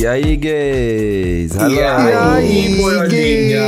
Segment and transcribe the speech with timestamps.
[0.00, 1.56] E aí, gays?
[1.56, 3.64] E aí, boiolinha?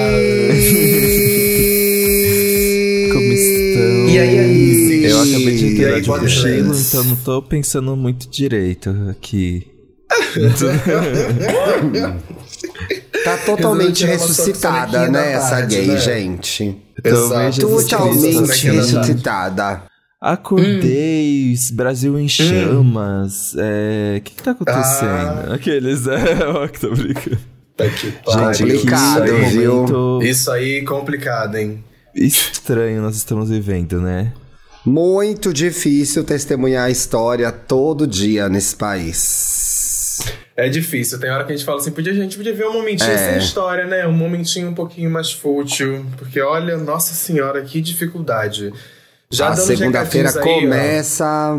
[3.12, 4.08] Como estão?
[4.08, 5.04] E aí, Alice?
[5.06, 9.66] Eu acabei de entrar de cochilo, então não tô pensando muito direito aqui.
[13.22, 15.98] Tá totalmente ressuscitada, né, essa gay, né?
[15.98, 16.74] gente.
[17.04, 17.68] Exato.
[17.68, 19.89] Totalmente ressuscitada.
[20.20, 23.54] Acordei, Brasil em chamas.
[23.58, 25.50] é, O que que tá acontecendo?
[25.50, 25.54] Ah.
[25.54, 27.38] Aqueles, é, ó, que tô brincando.
[27.74, 28.52] Tá que pariu.
[28.54, 29.76] Gente, complicado, que viu?
[29.76, 31.82] momento Isso aí, complicado, hein?
[32.14, 34.32] estranho nós estamos vivendo, né?
[34.84, 40.18] Muito difícil testemunhar a história todo dia nesse país.
[40.56, 41.18] É difícil.
[41.18, 43.16] Tem hora que a gente fala assim, podia, a gente podia ver um momentinho É.
[43.30, 44.06] sem história, né?
[44.06, 46.04] Um momentinho um pouquinho mais fútil.
[46.18, 48.70] Porque, olha, nossa senhora, que dificuldade.
[49.32, 50.32] Já a segunda-feira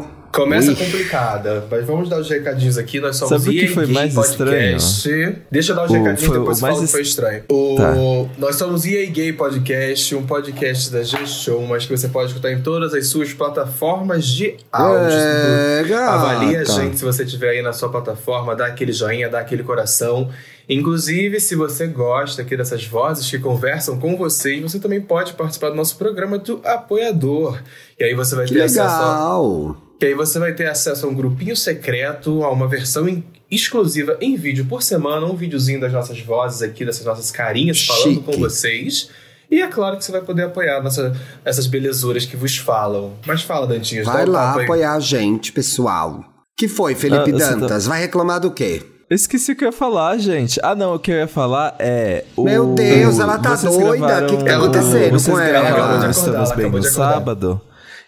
[0.02, 0.21] ó.
[0.32, 0.70] Começa.
[0.70, 0.76] Ui.
[0.76, 3.00] complicada, mas vamos dar os recadinhos aqui.
[3.00, 5.36] Nós somos Sabe o que foi mais Podcast.
[5.52, 7.08] Deixa eu dar os O- recadinhos, foi- depois o eu falo mais que foi es-
[7.10, 7.44] estranho.
[7.50, 7.94] O- Tá.
[8.38, 12.62] Nós somos EA Gay Podcast, um podcast da G-Show, mas que você pode escutar em
[12.62, 15.18] todas as suas plataformas de áudio.
[15.18, 16.12] É, gata.
[16.12, 19.64] Avalie a gente se você estiver aí na sua plataforma, dá aquele joinha, dá aquele
[19.64, 20.30] coração.
[20.70, 25.70] Inclusive, se você gosta aqui dessas vozes que conversam com vocês, você também pode participar
[25.70, 27.60] do nosso programa do Apoiador.
[28.00, 29.78] E aí você vai Que ter acesso a legal.
[30.02, 34.18] Que aí você vai ter acesso a um grupinho secreto, a uma versão in- exclusiva
[34.20, 38.24] em vídeo por semana, um videozinho das nossas vozes aqui, dessas nossas carinhas falando Chique.
[38.24, 39.10] com vocês.
[39.52, 43.14] E é claro que você vai poder apoiar nossa, essas belezuras que vos falam.
[43.28, 44.64] Mas fala, Dantinhos, Vai um lá aí.
[44.64, 46.26] apoiar a gente, pessoal.
[46.58, 47.86] Que foi, Felipe Ah, você tá- Dantas?
[47.86, 48.82] Vai reclamar do quê?
[49.08, 50.60] Eu esqueci o que eu ia falar, gente.
[50.64, 52.26] Ah, não, o que eu ia falar é.
[52.36, 52.44] O...
[52.46, 53.98] Meu Deus, ela tá vocês doida?
[54.08, 55.50] gravaram- O que que tá acontecendo vocês com ela?
[55.52, 57.14] gravaram Ela acabou de acordar, Estamos ela Bem acabou no de acordar.
[57.14, 57.62] sábado.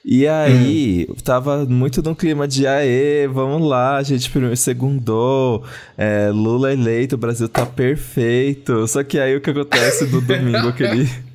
[0.05, 5.63] E aí, tava muito no clima de aê, vamos lá, gente, primeiro segundou,
[5.97, 8.85] é, Lula eleito, o Brasil tá perfeito.
[8.87, 11.09] Só que aí o que acontece no domingo, aquele.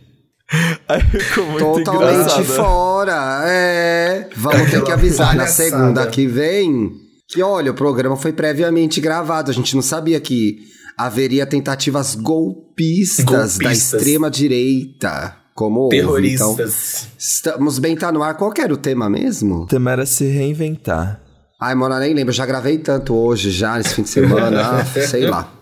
[0.89, 2.45] Aí ficou muito Totalmente engraçado.
[2.45, 3.43] fora.
[3.47, 4.31] É.
[4.35, 6.91] Vamos ter que avisar na segunda que vem
[7.29, 9.51] que, olha, o programa foi previamente gravado.
[9.51, 10.57] A gente não sabia que
[10.97, 13.33] haveria tentativas golpistas, da
[13.69, 13.93] Golpistas.
[14.01, 15.37] extrema-direita.
[15.59, 15.97] Como houve.
[15.97, 17.09] Então, Terroristas.
[17.19, 18.37] estamos bem, tá no ar.
[18.37, 19.63] Qual que era o tema mesmo?
[19.63, 21.21] O tema era se reinventar.
[21.61, 22.33] Ai, Mona, nem lembro.
[22.33, 24.63] Já gravei tanto hoje, já, nesse fim de semana.
[24.81, 25.53] ah, sei lá.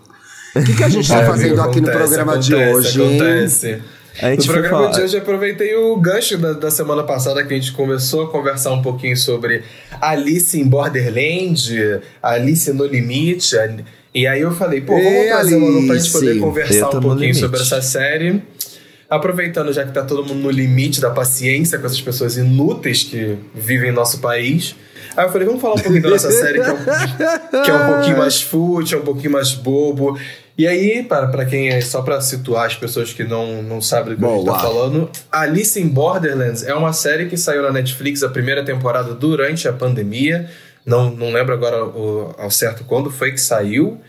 [0.55, 3.01] O que, que a gente tá Ai, fazendo aqui no acontece, programa de acontece, hoje,
[3.01, 3.15] hein?
[3.21, 3.81] Acontece.
[4.21, 7.43] A gente no programa falar- de hoje eu aproveitei o gancho da, da semana passada
[7.43, 9.63] que a gente começou a conversar um pouquinho sobre
[9.99, 13.55] Alice em Borderland, Alice no Limite.
[14.13, 17.01] E aí eu falei, pô, vamos Ê, trazer uma pra gente poder conversar um no
[17.01, 18.43] pouquinho sobre essa série.
[19.09, 23.37] Aproveitando já que tá todo mundo no limite da paciência com essas pessoas inúteis que
[23.55, 24.75] vivem em nosso país.
[25.15, 26.77] Aí eu falei, vamos falar um pouquinho da nossa série que é um,
[27.63, 30.19] que é um pouquinho mais fútil, é um pouquinho mais bobo.
[30.57, 34.19] E aí, para, quem é só para situar as pessoas que não, não sabem do
[34.19, 34.59] que a gente tá Boa.
[34.59, 39.67] falando, Alice in Borderlands é uma série que saiu na Netflix a primeira temporada durante
[39.67, 40.49] a pandemia.
[40.85, 43.99] Não, não lembro agora o- ao certo quando foi que saiu.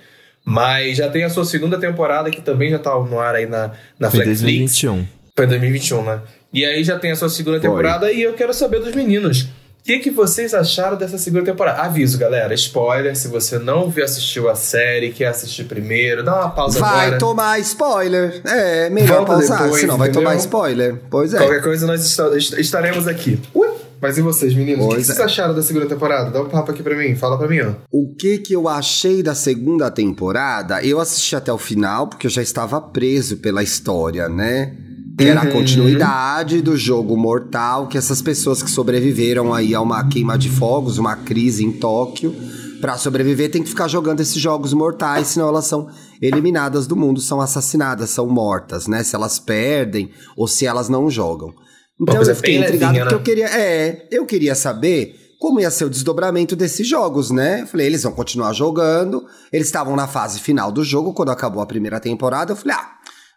[0.50, 3.72] Mas já tem a sua segunda temporada que também já tá no ar aí na,
[3.98, 4.40] na Foi Netflix.
[4.42, 5.06] 2021.
[5.36, 6.20] Foi 2021, né?
[6.52, 7.68] E aí já tem a sua segunda Foi.
[7.68, 9.42] temporada e eu quero saber dos meninos.
[9.42, 11.80] O que, que vocês acharam dessa segunda temporada?
[11.82, 16.50] Aviso, galera, spoiler, se você não viu, assistiu a série, quer assistir primeiro, dá uma
[16.50, 17.18] pausa Vai agora.
[17.18, 18.40] tomar spoiler.
[18.44, 20.24] É, melhor Volta pausar, depois, senão vai entendeu?
[20.28, 20.96] tomar spoiler.
[21.10, 21.38] Pois é.
[21.38, 23.38] Qualquer coisa nós esta- est- estaremos aqui.
[23.54, 23.67] Ui!
[24.00, 24.84] Mas e vocês, meninos?
[24.84, 25.22] o que, Pois vocês é.
[25.24, 26.30] acharam da segunda temporada?
[26.30, 27.72] Dá um papo aqui pra mim, fala pra mim, ó.
[27.90, 30.82] O que que eu achei da segunda temporada?
[30.84, 34.76] Eu assisti até o final porque eu já estava preso pela história, né?
[35.20, 35.50] Era a Uhum.
[35.52, 40.96] continuidade do jogo mortal, que essas pessoas que sobreviveram aí a uma queima de fogos,
[40.96, 42.32] uma crise em Tóquio,
[42.80, 45.88] pra sobreviver tem que ficar jogando esses jogos mortais, senão elas são
[46.22, 49.02] eliminadas do mundo, são assassinadas, são mortas, né?
[49.02, 51.52] Se elas perdem ou se elas não jogam.
[52.00, 53.42] Então eu fiquei intrigado levinha, porque né?
[53.42, 57.62] eu queria, é, eu queria saber como ia ser o desdobramento desses jogos, né?
[57.62, 59.24] Eu falei, eles vão continuar jogando.
[59.52, 62.52] Eles estavam na fase final do jogo quando acabou a primeira temporada.
[62.52, 62.90] Eu falei, ah,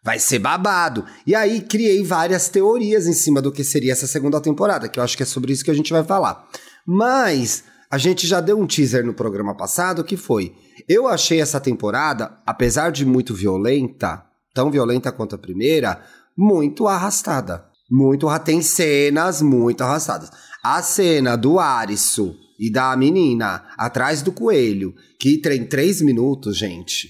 [0.03, 1.05] vai ser babado.
[1.25, 5.03] E aí criei várias teorias em cima do que seria essa segunda temporada, que eu
[5.03, 6.47] acho que é sobre isso que a gente vai falar.
[6.85, 10.55] Mas a gente já deu um teaser no programa passado que foi:
[10.89, 14.23] eu achei essa temporada, apesar de muito violenta,
[14.55, 16.01] tão violenta quanto a primeira,
[16.35, 17.70] muito arrastada.
[17.91, 20.29] Muito tem cenas muito arrastadas.
[20.63, 27.09] A cena do Arisso e da menina atrás do coelho, que tem três minutos, gente.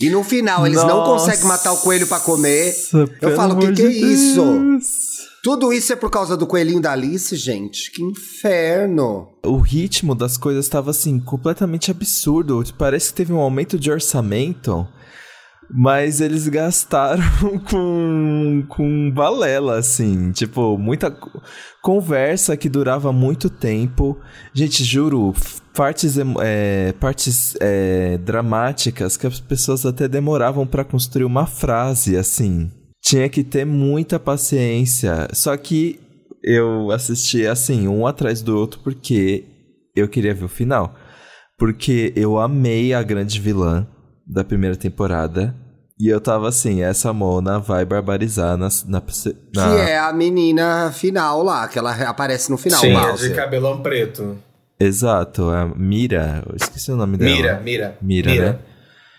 [0.00, 2.74] E no final eles não Nossa, conseguem matar o coelho pra comer.
[3.20, 4.42] Eu falo, o que, que é isso?
[5.42, 7.90] Tudo isso é por causa do coelhinho da Alice, gente.
[7.90, 9.28] Que inferno.
[9.44, 12.64] O ritmo das coisas estava assim, completamente absurdo.
[12.78, 14.86] Parece que teve um aumento de orçamento,
[15.72, 17.22] mas eles gastaram
[17.70, 20.30] com, com balela, assim.
[20.32, 21.40] Tipo, muita co-
[21.80, 24.18] conversa que durava muito tempo.
[24.52, 25.32] Gente, juro,
[25.74, 32.70] partes, é, partes é, dramáticas que as pessoas até demoravam pra construir uma frase, assim.
[33.02, 35.28] Tinha que ter muita paciência.
[35.32, 35.98] Só que
[36.44, 39.44] eu assisti assim, um atrás do outro, porque
[39.96, 40.94] eu queria ver o final.
[41.58, 43.86] Porque eu amei a grande vilã
[44.26, 45.54] da primeira temporada.
[45.98, 48.68] E eu tava assim, essa Mona vai barbarizar na.
[48.86, 52.80] na, Que na- é a menina final lá, que ela aparece no final.
[52.80, 53.28] Sim, a Bowser.
[53.30, 54.36] de cabelão preto.
[54.80, 56.42] Exato, a Mira.
[56.48, 57.30] Eu esqueci o nome dela.
[57.36, 57.96] Mira, mira.
[58.02, 58.58] Mira, né?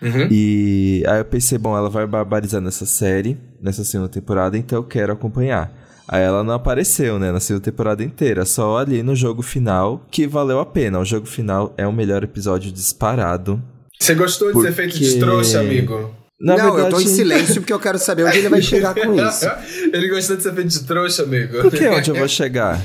[0.02, 0.28] Uhum.
[0.30, 4.84] E aí eu pensei, bom, ela vai barbarizar nessa série, nessa segunda temporada, então eu
[4.84, 5.72] quero acompanhar.
[6.06, 10.26] Aí ela não apareceu, né, na segunda temporada inteira, só ali no jogo final, que
[10.26, 10.98] valeu a pena.
[10.98, 13.62] O jogo final é o melhor episódio disparado.
[13.98, 16.14] Você gostou de ser feito de Porque- trouxa, amigo?
[16.40, 18.94] Na não, eu verdade, tô em silêncio porque eu quero saber onde ele vai chegar
[18.94, 19.46] com isso.
[19.92, 21.62] Ele gostou de ser feito de trouxa, amigo.
[21.62, 22.84] Por que onde eu vou chegar?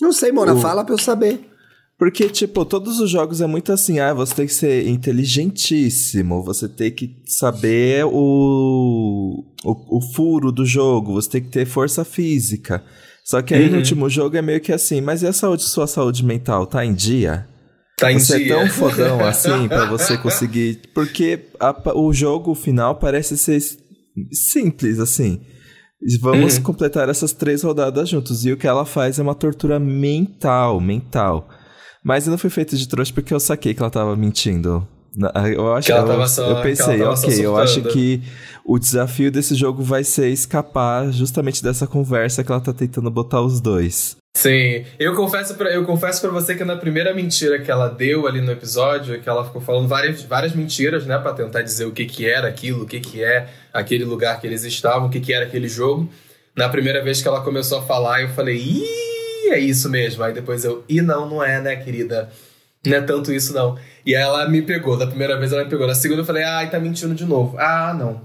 [0.00, 1.40] Não sei, Mona, O- fala pra eu saber.
[1.98, 6.68] Porque, tipo, todos os jogos é muito assim, ah, você tem que ser inteligentíssimo, você
[6.68, 12.82] tem que saber o, o, o furo do jogo, você tem que ter força física.
[13.24, 13.78] Só que aí no Uhum.
[13.78, 16.92] último jogo é meio que assim, mas e a saúde, sua saúde mental, tá em
[16.94, 17.46] dia?
[17.98, 18.54] Tá em você dia.
[18.54, 20.80] é tão fodão assim pra você conseguir.
[20.94, 23.58] Porque a o jogo final parece ser
[24.32, 25.40] simples, assim.
[26.20, 26.62] Vamos Uhum.
[26.62, 28.44] completar essas três rodadas juntos.
[28.44, 31.48] E o que ela faz é uma tortura mental, mental.
[32.04, 34.86] Mas não foi feito de trouxa porque eu saquei que ela tava mentindo.
[35.16, 38.22] Na- Eu acho Que ela só- eu pensei, ok, eu acho que
[38.64, 43.40] o desafio desse jogo vai ser escapar justamente dessa conversa que ela tá tentando botar
[43.40, 44.16] os dois.
[44.36, 48.26] Sim, eu confesso pra, eu confesso pra você que na primeira mentira que ela deu
[48.26, 51.92] ali no episódio, que ela ficou falando várias, várias mentiras, né, Pra tentar dizer o
[51.92, 55.20] que que era aquilo, o que que é aquele lugar que eles estavam, o que
[55.20, 56.06] que era aquele jogo.
[56.54, 60.22] Na primeira vez que ela começou a falar, eu falei, ih, é isso mesmo.
[60.22, 62.28] Aí depois eu, ih, não, não é, né, querida?
[62.86, 63.76] Não é tanto isso, não.
[64.04, 65.86] E aí ela me pegou, da primeira vez ela me pegou.
[65.86, 67.56] Na segunda eu falei, ai, tá mentindo de novo.
[67.58, 68.20] Ah, não.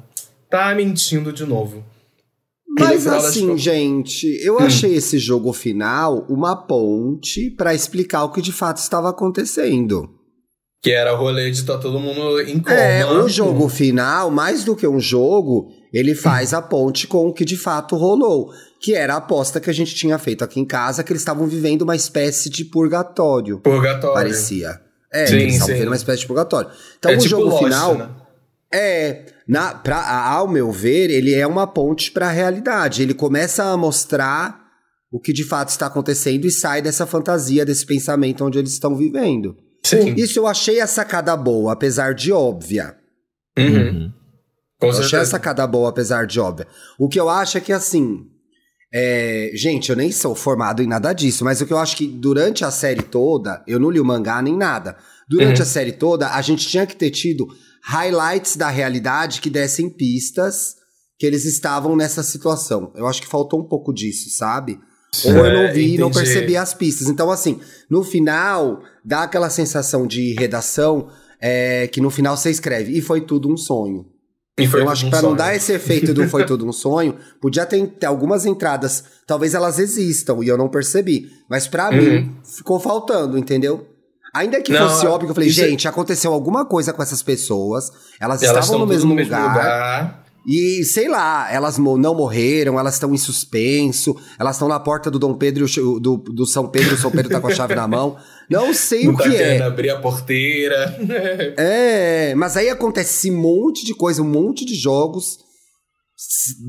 [0.50, 1.84] Tá mentindo de novo.
[2.68, 4.60] No Mas das assim, contas- gente, eu Hum.
[4.60, 10.10] achei esse jogo final uma ponte pra explicar o que de fato estava acontecendo.
[10.81, 12.74] Que era o rolê de tá todo mundo em coma.
[12.75, 17.33] É, o jogo final, mais do que um jogo, ele faz a ponte com o
[17.33, 18.51] que de fato rolou.
[18.79, 21.45] Que era a aposta que a gente tinha feito aqui em casa, que eles estavam
[21.47, 23.59] vivendo uma espécie de purgatório.
[23.59, 24.15] Purgatório.
[24.15, 24.79] Parecia.
[25.13, 26.71] É, Sim, eles estavam vivendo uma espécie de purgatório.
[26.97, 27.95] Então é o tipo jogo Lost, final.
[27.95, 28.09] né?
[28.73, 33.03] É, na, pra, ao meu ver, ele é uma ponte para a realidade.
[33.03, 34.61] Ele começa a mostrar
[35.11, 38.95] o que de fato está acontecendo e sai dessa fantasia, desse pensamento onde eles estão
[38.95, 39.57] vivendo.
[39.83, 40.13] Sim.
[40.15, 42.95] Isso eu achei a sacada boa, apesar de óbvia.
[43.59, 44.11] Uhum.
[44.81, 45.31] Com Eu achei a certeza.
[45.31, 46.68] sacada boa, apesar de óbvia.
[47.00, 48.25] O que eu acho é que, assim.
[48.94, 52.07] é, Gente, eu nem sou formado em nada disso, mas o que eu acho que
[52.07, 54.98] durante a série toda, eu não li o mangá nem nada.
[55.30, 55.63] Durante Uhum.
[55.63, 57.48] a série toda, a gente tinha que ter tido
[57.86, 60.75] highlights da realidade que dessem pistas
[61.18, 62.92] que eles estavam nessa situação.
[62.95, 64.80] Eu acho que faltou um pouco disso, sabe?
[65.25, 67.07] Ou eu não É, vi e não percebi as pistas.
[67.07, 72.98] Então, assim, no final, dá aquela sensação de redação é, que no final você escreve,
[72.98, 74.05] e foi tudo um sonho.
[74.63, 76.72] E foi eu acho que um pra não dar esse efeito do foi tudo um
[76.72, 81.89] sonho, podia ter, ter algumas entradas, talvez elas existam e eu não percebi, mas pra
[81.89, 81.96] Uhum.
[81.98, 83.88] mim ficou faltando, entendeu?
[84.34, 87.22] Ainda que Não, fosse óbvio, que eu falei, é- gente, aconteceu alguma coisa com essas
[87.22, 90.24] pessoas, elas, Elas estavam no mesmo, no mesmo lugar, lugar.
[90.45, 95.19] E sei lá, elas não morreram, elas estão em suspenso, elas estão na porta do
[95.19, 95.65] Dom Pedro,
[96.00, 98.17] do, do São Pedro, o São Pedro tá com a chave na mão,
[98.50, 99.38] não sei Não o tá que é.
[99.38, 100.98] querendo abrir a porteira.
[101.57, 105.38] É, mas aí acontece um monte de coisa, um monte de jogos,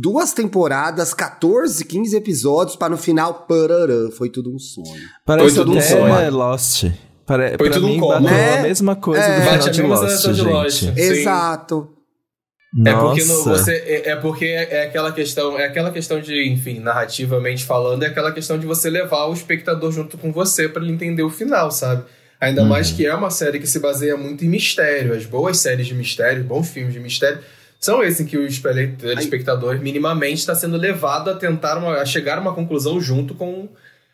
[0.00, 4.86] duas temporadas, 14, 15 episódios, pra no final, parará, foi tudo um sonho.
[5.26, 6.30] Parece tudo um sonho.
[6.30, 6.84] Lost.
[7.26, 7.56] Pare...
[7.56, 8.12] Foi Pra tudo um mim, combo.
[8.14, 8.58] bateu Né?
[8.58, 9.36] a mesma coisa É.
[9.36, 10.42] do final de Lost, gente.
[10.42, 10.82] Lost.
[12.86, 16.48] É porque no- você é, é porque é, é aquela questão, é aquela questão de,
[16.48, 20.82] enfim, narrativamente falando, é aquela questão de você levar o espectador junto com você pra
[20.82, 22.04] ele entender o final, sabe?
[22.40, 22.68] Ainda Uhum.
[22.68, 25.14] mais que é uma série que se baseia muito em mistério.
[25.14, 27.40] As boas séries de mistério, bons filmes de mistério,
[27.78, 32.38] são esses em que o espectador minimamente está sendo levado a tentar uma, a chegar
[32.38, 33.68] a uma conclusão junto com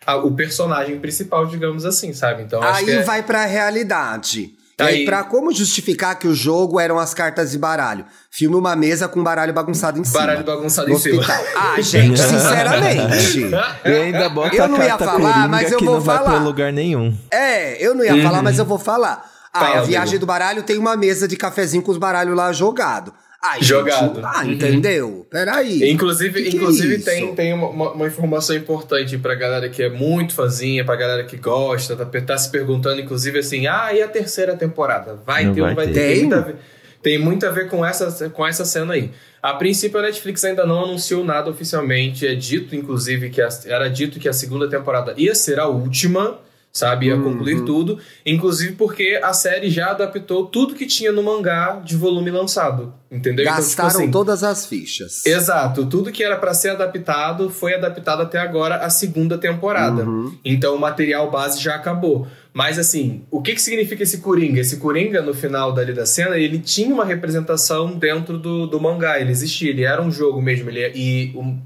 [0.04, 2.42] a- o personagem principal, digamos assim, sabe?
[2.42, 4.50] Então Aí é, vai pra realidade.
[4.78, 8.04] E aí, Aí- pra como justificar que o jogo eram as cartas de baralho?
[8.30, 10.20] Filme uma mesa com baralho bagunçado em cima.
[10.20, 11.20] Baralho bagunçado em cima.
[11.20, 11.44] hospital.
[11.56, 13.40] Ah, gente, sinceramente.
[13.84, 16.00] E ainda bota Eu a não ia carta falar, coringa mas eu que vou não
[16.00, 16.30] vai falar.
[16.30, 17.16] pra lugar nenhum.
[17.30, 19.28] É, eu não ia falar, mas eu vou falar.
[19.52, 20.18] Ah, Fala, a viagem amigo.
[20.20, 23.12] do baralho tem uma mesa de cafezinho com os baralhos lá jogado.
[23.42, 24.16] Ai, Jogado.
[24.16, 24.52] Gente, ah, Uhum.
[24.52, 25.26] entendeu?
[25.30, 25.90] Peraí.
[25.90, 27.04] Inclusive, Que que é inclusive isso?
[27.04, 31.36] tem, tem uma, uma- informação importante pra galera que é muito fãzinha, pra galera que
[31.36, 35.14] gosta, tá, tá se perguntando, inclusive, assim, ah, e a terceira temporada?
[35.24, 35.92] Vai Não ter ou vai não vai ter.
[35.94, 36.08] ter?
[36.18, 36.20] Tem?
[36.26, 36.56] muito a ver,
[37.00, 39.12] tem muito a ver com essa, com essa cena aí.
[39.40, 42.26] A princípio, a Netflix ainda não anunciou nada oficialmente.
[42.26, 46.40] É dito, inclusive, que a- era dito que a segunda temporada ia ser a última,
[46.72, 47.06] sabe?
[47.06, 47.98] Ia concluir tudo.
[48.24, 52.94] Inclusive porque a série já adaptou tudo que tinha no mangá de volume lançado.
[53.10, 53.44] Entendeu?
[53.44, 55.24] Então, tipo Gastaram assim, todas as fichas.
[55.24, 60.04] Exato, tudo que era pra ser adaptado foi adaptado até agora a segunda temporada.
[60.04, 60.36] Uhum.
[60.44, 62.26] Então o material base já acabou.
[62.52, 64.60] Mas assim, o que, que significa esse Coringa?
[64.60, 69.20] Esse Coringa, no final dali da cena, ele tinha uma representação dentro do, do mangá,
[69.20, 71.60] ele existia, ele era um jogo mesmo, ele, e, um-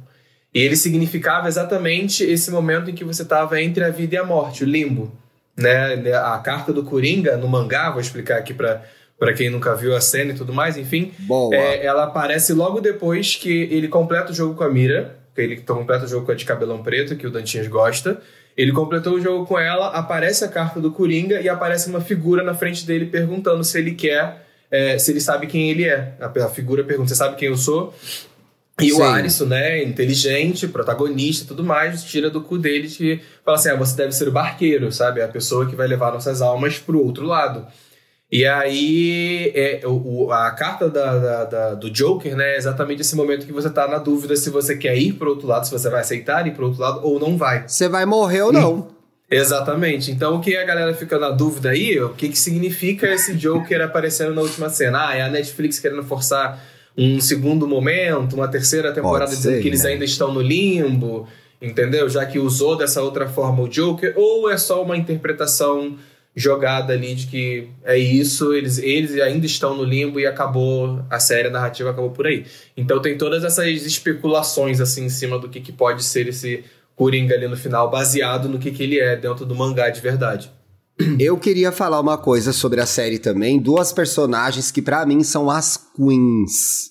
[0.54, 4.24] e ele significava exatamente esse momento em que você estava entre a vida e a
[4.24, 5.12] morte, o limbo.
[5.56, 5.94] Né?
[6.16, 8.82] A carta do Coringa no mangá, vou explicar aqui pra
[9.22, 11.12] pra quem nunca viu a cena e tudo mais, enfim,
[11.52, 15.58] é, ela aparece logo depois que ele completa o jogo com a Mira, que ele
[15.58, 18.20] completa o jogo com a de cabelão preto, que o Dantinhas gosta.
[18.56, 22.42] Ele completou o jogo com ela, aparece a carta do Coringa e aparece uma figura
[22.42, 26.14] na frente dele perguntando se ele quer, é, se ele sabe quem ele é.
[26.20, 27.94] A, a figura pergunta: Você sabe quem eu sou?
[28.80, 29.00] E Sim.
[29.00, 33.68] o Alisson, né, inteligente, protagonista e tudo mais, tira do cu dele que fala assim:
[33.68, 35.20] ah, você deve ser o barqueiro, sabe?
[35.22, 37.66] A pessoa que vai levar nossas almas pro outro lado.
[38.30, 43.02] E aí, é, o, o- a carta da, da- da- do Joker, né, é exatamente
[43.02, 45.70] esse momento que você tá na dúvida se você quer ir pro outro lado, se
[45.70, 47.68] você vai aceitar ir pro outro lado ou não vai.
[47.68, 48.88] Você vai morrer ou não.
[49.30, 50.10] Exatamente.
[50.10, 53.82] Então, o que a galera fica na dúvida aí, o que, que significa esse Joker
[53.82, 55.08] aparecendo na última cena?
[55.08, 56.58] Ah, é a Netflix querendo forçar
[56.96, 59.90] um segundo momento, uma terceira temporada Pode dizendo ser, que eles né?
[59.90, 61.26] ainda estão no limbo,
[61.60, 62.08] entendeu?
[62.08, 65.96] Já que usou dessa outra forma o Joker, ou é só uma interpretação
[66.34, 71.20] jogada ali de que é isso, eles, eles ainda estão no limbo e acabou, a
[71.20, 72.46] série a narrativa acabou por aí.
[72.76, 77.34] Então tem todas essas especulações assim em cima do que, que pode ser esse Coringa
[77.34, 80.50] ali no final, baseado no que, que ele é dentro do mangá de verdade.
[81.18, 83.58] Eu queria falar uma coisa sobre a série também.
[83.60, 86.90] Duas personagens que pra mim são as queens.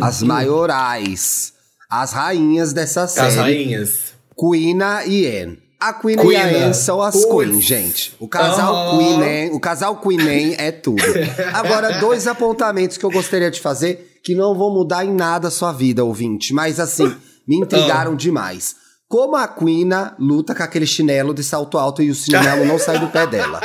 [0.00, 1.52] As maiorais.
[1.90, 3.26] As rainhas dessa série.
[3.28, 3.98] As rainhas.
[4.38, 5.58] Queena e Anne.
[5.78, 8.14] A Queen e a Anne são as queens, gente.
[8.18, 8.98] O casal Aham.
[8.98, 11.02] Queen, Anne, o casal Queen Anne é tudo.
[11.52, 15.50] Agora, dois apontamentos que eu gostaria de fazer que não vão mudar em nada a
[15.50, 17.14] sua vida, ouvinte, mas assim,
[17.46, 18.16] me intrigaram Ah.
[18.16, 18.74] demais.
[19.08, 22.98] Como a Queena luta com aquele chinelo de salto alto e o chinelo não sai
[22.98, 23.60] do pé dela.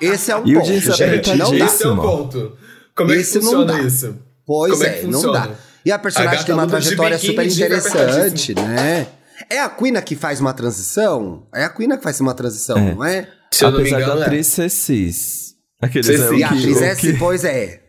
[0.00, 1.34] Esse é um E ponto, gente.
[1.34, 1.64] Não dá.
[1.64, 2.02] Esse é o Péssimo.
[2.02, 2.52] ponto.
[2.94, 3.80] Como é que Esse não funciona dá.
[3.82, 4.18] isso?
[4.46, 5.48] Pois Como é é, que não dá.
[5.84, 9.06] E a personagem A tem uma trajetória super interessante, né?
[9.50, 11.46] É a Queen que faz uma transição?
[11.54, 12.94] É a Queen que faz uma transição, É.
[12.94, 13.28] não é?
[13.52, 14.26] Se eu não me Apesar engano, da é.
[14.26, 15.54] atriz ser cis.
[15.80, 16.38] Aqueles é o cis.
[16.38, 17.80] E a que- atriz é que- assim, pois é.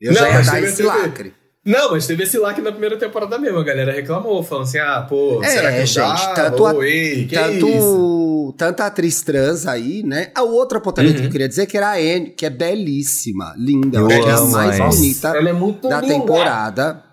[0.00, 1.34] Eu Não, já ia dar esse lacre.
[1.64, 4.78] Não, mas teve esse lá que na primeira temporada mesmo, a galera reclamou, falando assim,
[4.78, 6.34] ah, pô, É, será que gente, dá?
[6.34, 7.60] tanto a- ei, que isso?
[7.60, 10.32] Tanto, tanta atriz trans aí, né?
[10.34, 11.20] A outra apontamento Uhum.
[11.20, 13.98] que eu queria dizer é que era a Anne, que é belíssima, linda.
[13.98, 14.96] Eu Eu acho que é a mais a Anne.
[14.96, 16.14] bonita Ela é muito da linda.
[16.14, 17.04] temporada.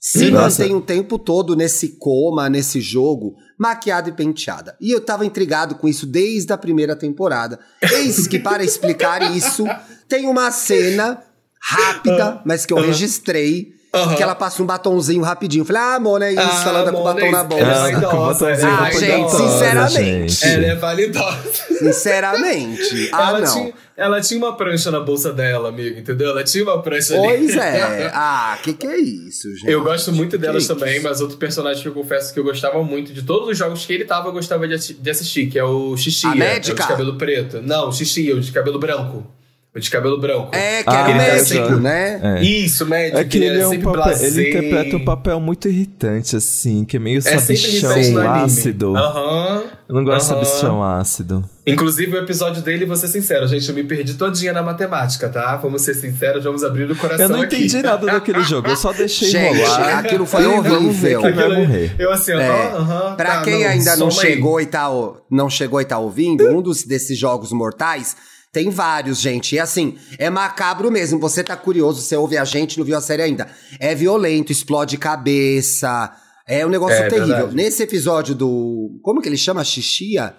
[0.00, 0.62] Se Nossa.
[0.62, 4.74] mantém o tempo todo nesse coma, nesse jogo, maquiada e penteada.
[4.80, 7.60] E eu tava intrigado com isso desde a primeira temporada.
[7.82, 9.66] Eis que, para explicar isso,
[10.08, 11.22] tem uma cena
[11.60, 14.14] rápida, mas que eu registrei, Aham.
[14.14, 15.64] que ela passa um batonzinho rapidinho.
[15.64, 17.64] Falei, ah, Mona, é isso, Ah, ela anda com o Mona, batom na bolsa.
[17.64, 20.32] Ela é Ah, com é Ah, gente, sinceramente.
[20.32, 20.44] gente.
[20.46, 21.52] Ela é validosa.
[21.78, 23.10] Sinceramente.
[23.12, 23.52] Ah, ela, não.
[23.52, 26.30] Tinha, ela tinha uma prancha na bolsa dela, amigo, entendeu?
[26.30, 27.26] Ela tinha uma prancha ali.
[27.26, 28.10] Pois é.
[28.14, 29.68] Ah, que que é isso, gente?
[29.70, 31.02] Eu gosto muito delas Que também, isso?
[31.08, 33.92] mas outro personagem que eu confesso que eu gostava muito de todos os jogos que
[33.92, 36.26] ele tava, eu gostava de, assi- de assistir, que é o Xixi.
[36.26, 36.82] A é o médica?
[36.82, 37.60] de cabelo preto.
[37.62, 39.26] Não, o Xixi, o de cabelo branco.
[39.72, 40.48] O de cabelo branco.
[40.52, 42.20] É, que Ah, era o ele tá médico, sempre- né?
[42.38, 42.42] É.
[42.42, 43.18] Isso, médico.
[43.18, 46.84] É que ele, era é um sempre papel, ele interpreta um papel muito irritante, assim,
[46.84, 48.96] que é meio É sempre sabichão ácido.
[48.96, 49.62] Aham.
[49.88, 50.40] Eu não gosto aham.
[50.40, 51.44] de sabichão ácido.
[51.64, 55.54] Inclusive, o episódio dele, vou ser sincero, gente, eu me perdi todinha na matemática, tá?
[55.58, 57.56] Vamos ser sinceros, vamos abrir o coração Eu não aqui.
[57.58, 59.98] entendi nada daquele jogo, eu só deixei Gente, rolar.
[60.00, 61.20] aquilo foi vamos ver horrível.
[61.22, 61.94] quem vai Aquilo- morrer.
[61.96, 62.72] Eu assim, ó, É.
[62.72, 64.32] aham, Pra tá, quem ainda não soma aí.
[64.34, 64.88] chegou e tá,
[65.30, 68.16] não chegou e tá ouvindo, um dos desses jogos mortais
[68.52, 69.54] tem vários, gente.
[69.54, 71.18] E assim, é macabro mesmo.
[71.20, 73.48] Você tá curioso, você ouve a gente, não viu a série ainda.
[73.78, 76.12] É violento, explode cabeça.
[76.46, 77.28] É um negócio É, terrível.
[77.36, 77.54] verdade.
[77.56, 78.98] Nesse episódio do.
[79.02, 79.62] Como que ele chama?
[79.64, 80.34] Xixia?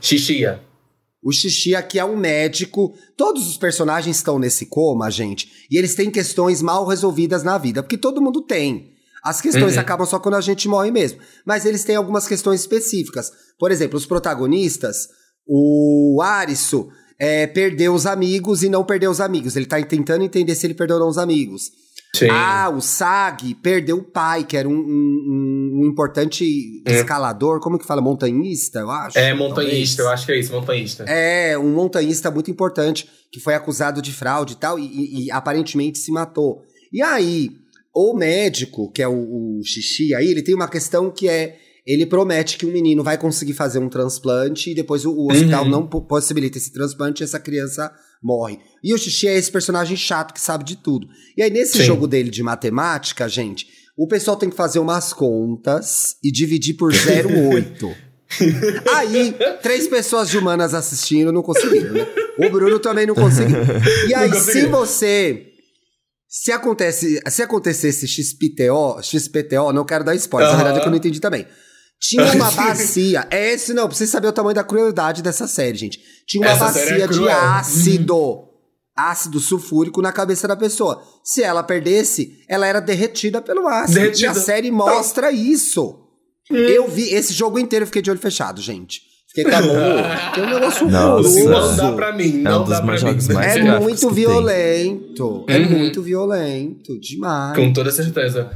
[0.00, 0.60] Xixia.
[1.22, 2.94] O Xixi aqui é um médico.
[3.16, 5.48] Todos os personagens estão nesse coma, gente.
[5.70, 8.90] E eles têm questões mal resolvidas na vida, porque todo mundo tem.
[9.22, 9.80] As questões Uhum.
[9.80, 11.20] acabam só quando a gente morre mesmo.
[11.46, 13.30] Mas eles têm algumas questões específicas.
[13.56, 14.96] Por exemplo, os protagonistas,
[15.46, 16.88] o Arisso
[17.22, 19.54] é, perdeu os amigos e não perdeu os amigos.
[19.54, 21.70] Ele tá tentando entender se ele perdeu ou não os amigos.
[22.14, 22.28] Sim.
[22.30, 26.44] Ah, o Sag perdeu o pai, que era um, um- um importante
[26.86, 26.92] É.
[26.96, 28.02] escalador, como que fala?
[28.02, 29.16] Montanhista, eu acho.
[29.18, 30.20] é montanhista, eu talvez.
[30.20, 31.04] acho que é isso, montanhista.
[31.04, 35.30] É, um montanhista muito importante, que foi acusado de fraude e tal, e, e- e
[35.30, 36.62] aparentemente se matou.
[36.92, 37.50] E aí,
[37.94, 41.56] o médico, que é o, o Xixi, aí ele tem uma questão que é.
[41.86, 45.64] Ele promete que um menino vai conseguir fazer um transplante e depois o, o hospital
[45.64, 45.70] Uhum.
[45.70, 47.90] não po- possibilita esse transplante e essa criança
[48.22, 48.58] morre.
[48.84, 51.08] E o Xixi é esse personagem chato que sabe de tudo.
[51.36, 51.84] E aí, nesse Sim.
[51.84, 53.66] jogo dele de matemática, gente,
[53.98, 57.94] o pessoal tem que fazer umas contas e dividir por 0,8.
[58.96, 62.06] Aí, três pessoas de humanas assistindo não conseguiram, né?
[62.38, 63.58] O Bruno também não conseguiu.
[64.08, 65.46] E aí, se você.
[66.26, 70.62] Se, acontece, se acontecesse XPTO, XPTO, não quero dar spoiler, na Aham.
[70.64, 71.46] verdade é que eu não entendi também.
[72.02, 73.26] Tinha uma bacia.
[73.30, 76.00] É esse não, pra vocês saberem o tamanho da crueldade dessa série, gente.
[76.26, 77.38] Tinha uma Essa série bacia é de cruel.
[77.38, 78.48] ácido.
[78.94, 81.02] Ácido sulfúrico na cabeça da pessoa.
[81.24, 83.98] Se ela perdesse, ela era derretida pelo ácido.
[83.98, 84.34] E a Derretida.
[84.34, 85.98] série mostra isso.
[86.50, 89.00] Eu vi esse jogo inteiro, eu fiquei de olho fechado, gente.
[89.34, 89.74] Fiquei a mão.
[90.34, 91.22] Tem um negócio Nossa.
[91.22, 91.76] Não horroroso.
[91.78, 93.34] dá pra mim, É não um dá dos pra jogos mim.
[93.34, 94.14] mais É gráficos muito tem.
[94.14, 95.44] violento.
[95.48, 95.70] É Uhum.
[95.78, 97.00] muito violento.
[97.00, 97.56] Demais.
[97.56, 98.50] Com toda certeza.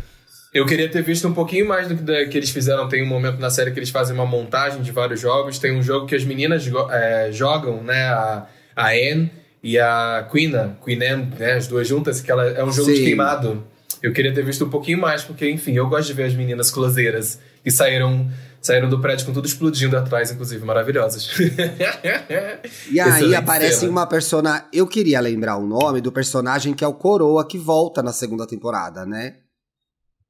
[0.57, 2.89] Eu queria ter visto um pouquinho mais do que, da- que eles fizeram.
[2.89, 5.59] Tem um momento na série que eles fazem uma montagem de vários jogos.
[5.59, 8.05] Tem um jogo que as meninas é, jogam, né?
[8.07, 9.31] A, a Anne
[9.63, 11.53] e a Quina, Queen Anne, né?
[11.55, 13.05] As duas juntas, que ela é um jogo de Sim.
[13.05, 13.65] queimado.
[14.03, 16.71] Eu queria ter visto um pouquinho mais, porque, enfim, eu gosto de ver as meninas
[16.71, 21.29] closeiras que saíram, saíram do prédio com tudo explodindo atrás, inclusive, maravilhosas.
[22.91, 24.65] E aí aparece uma personagem.
[24.73, 28.47] Eu queria lembrar o nome do personagem que é o Coroa que volta na segunda
[28.47, 29.35] temporada, né?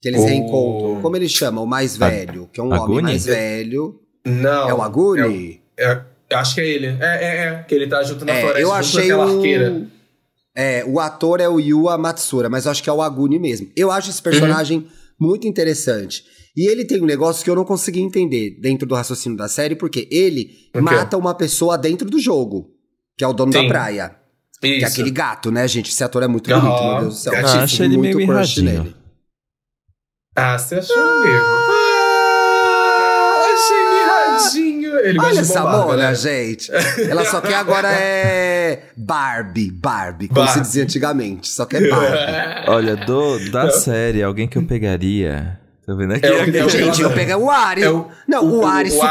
[0.00, 1.02] Que eles O- reencontram.
[1.02, 1.60] Como ele chama?
[1.60, 2.90] O mais velho, que é um Aguni?
[2.92, 4.00] homem mais velho.
[4.24, 4.68] Não.
[4.68, 5.60] é o Aguni?
[5.78, 6.00] É,
[6.30, 6.86] eu acho que é ele.
[6.86, 7.64] É, é, é.
[7.66, 9.36] Que ele tá junto na É, floresta, eu junto achei com aquela o...
[9.36, 9.86] arqueira.
[10.58, 13.68] É, o ator é o Yua Matsura, mas eu acho que é o Aguni mesmo.
[13.76, 14.86] Eu acho esse personagem Uhum.
[15.20, 16.24] muito interessante.
[16.56, 19.76] E ele tem um negócio que eu não consegui entender dentro do raciocínio da série,
[19.76, 20.80] porque ele quê?
[20.80, 22.70] mata uma pessoa dentro do jogo,
[23.18, 23.68] que é o dono da Sim.
[23.68, 24.16] praia.
[24.58, 24.86] Que é Isso.
[24.86, 25.90] aquele gato, né, gente?
[25.90, 27.32] Esse ator é muito bonito, meu Deus do céu.
[27.36, 28.94] Ah, Tive achei ele muito meio crush mirradinho.
[30.36, 31.44] Ah, você achou, amigo?
[31.70, 34.98] Ah, achei mirradinho.
[34.98, 36.14] Ele Olha essa mona, né?
[36.14, 36.70] gente.
[37.08, 40.60] Ela só quer agora é Barbie, Barbie, como se Barbie.
[40.62, 41.48] dizia antigamente.
[41.48, 42.68] Só quer Barbie.
[42.70, 45.58] Olha, do, da série, alguém que eu pegaria.
[45.86, 46.26] Tá vendo aqui?
[46.26, 47.84] É o é Gente, eu peguei o Ari.
[47.84, 48.60] É o- Não, o- o,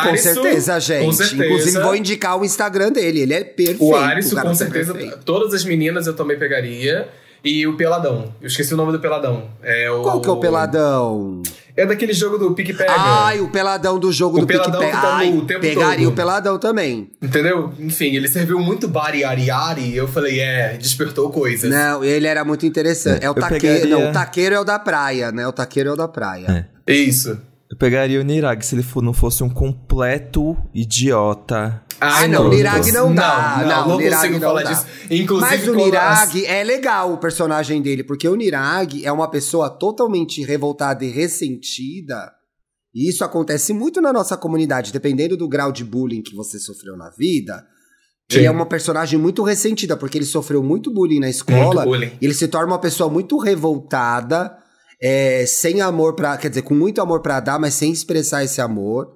[0.03, 1.05] com certeza, gente.
[1.05, 1.43] com certeza.
[1.45, 3.21] Inclusive, vou indicar o Instagram dele.
[3.21, 3.83] Ele é perfeito.
[3.85, 4.93] O cara, com é certeza.
[4.93, 5.19] perfeito.
[5.23, 7.07] Todas as meninas eu também pegaria.
[7.45, 8.33] E o Peladão.
[8.41, 9.43] Eu esqueci o nome do Peladão.
[9.61, 10.01] É o...
[10.01, 11.43] Qual que é o peladão?
[11.77, 12.93] É daquele jogo do Pique Pega.
[12.97, 14.91] Ai, o peladão do jogo O do peladão PicPay.
[14.91, 16.13] que tá Ai, tempo pegaria todo.
[16.13, 17.11] o peladão também.
[17.21, 17.71] Entendeu?
[17.77, 19.81] Enfim, ele serviu muito Bari Ari Ari.
[19.91, 21.69] E eu falei, é, despertou coisas.
[21.69, 23.23] Não, ele era muito interessante.
[23.25, 23.61] É, o Eu taqueiro.
[23.61, 25.45] pegaria- Não, o taqueiro é o da praia, né?
[25.47, 26.67] O taqueiro é o da praia.
[26.87, 26.93] É.
[26.93, 27.37] Isso.
[27.69, 31.81] Eu pegaria o Nirag se ele for- não fosse um completo idiota.
[31.99, 32.49] Ah, não.
[32.49, 33.57] Nirag não dá.
[33.61, 34.73] Não, Não, não, o Nirag consigo não falar dá.
[34.73, 34.85] disso.
[35.09, 39.11] Inclusive, Mas o quando as- Nirag é legal o personagem dele, porque o Nirag é
[39.11, 42.31] uma pessoa totalmente revoltada e ressentida.
[42.93, 46.95] E isso acontece muito na nossa comunidade, dependendo do grau de bullying que você sofreu
[46.97, 47.65] na vida.
[48.31, 48.45] Ele Sim.
[48.47, 51.83] é uma personagem muito ressentida, porque ele sofreu muito bullying na escola.
[51.83, 52.11] bullying.
[52.21, 54.57] Ele se torna uma pessoa muito revoltada,
[55.01, 56.37] é, sem amor pra.
[56.37, 59.07] Quer dizer, com muito amor pra dar, mas sem expressar esse amor.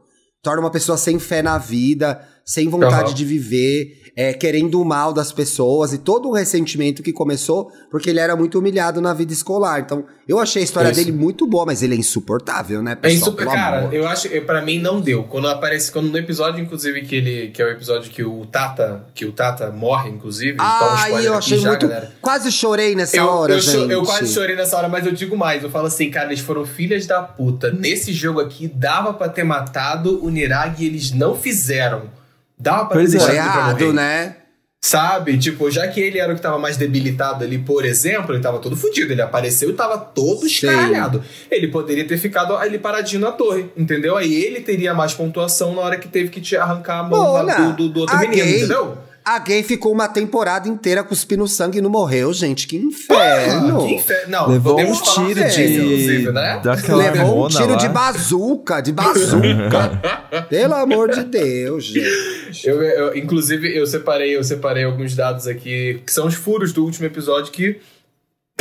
[0.44, 3.14] Torna uma pessoa sem fé na vida, sem vontade Aham.
[3.14, 8.10] de viver, é, querendo o mal das pessoas e todo o ressentimento que começou porque
[8.10, 9.80] ele era muito humilhado na vida escolar.
[9.82, 11.00] Então, eu achei a história Isso.
[11.00, 13.22] dele muito boa, mas ele é insuportável, né, É pessoal?
[13.22, 13.46] insuper...
[13.46, 13.94] Pelo Cara, amor.
[13.94, 15.24] eu acho, pra mim não deu.
[15.26, 19.06] Quando aparece, quando no episódio, inclusive, que ele, que é o episódio que o Tata,
[19.14, 20.58] que o Tata morre, inclusive.
[20.58, 21.88] dá um Ai, spoiler eu achei já, muito.
[21.88, 22.12] galera.
[22.20, 23.92] Quase chorei nessa Eu, hora, eu, gente.
[23.92, 25.64] eu quase chorei nessa hora, mas eu digo mais.
[25.64, 27.72] Eu falo assim, cara, eles foram filhas da puta.
[27.72, 32.18] Nesse jogo aqui, dava pra ter matado o Nirag e eles não fizeram.
[32.62, 33.26] Pra Pois ter é.
[33.26, 33.94] Pra errado, morrer.
[33.94, 34.36] né?
[34.82, 35.38] Sabe?
[35.38, 38.60] Tipo, já que ele era o que tava mais debilitado ali, por exemplo, ele tava
[38.60, 39.12] todo fudido.
[39.12, 41.22] Ele apareceu e tava todo escaralhado.
[41.52, 44.16] Ele poderia ter ficado ali paradinho na torre, entendeu?
[44.16, 47.74] Aí ele teria mais pontuação na hora que teve que te arrancar a mão do,
[47.74, 48.98] do, do outro a menino, gay- entendeu?
[49.30, 52.66] A gay ficou uma temporada inteira cuspindo sangue e não morreu, gente.
[52.68, 53.86] Que inferno.
[53.86, 54.32] Que inferno.
[54.32, 55.64] Não, Levou um tiro de.
[55.64, 56.62] inclusive, né?
[56.90, 57.76] Levou um tiro lá.
[57.78, 60.02] de bazuca, de bazuca.
[60.50, 62.68] Pelo amor de Deus, gente.
[62.68, 66.84] Eu, eu- inclusive, eu separei, eu separei alguns dados aqui, que são os furos do
[66.84, 67.80] último episódio, que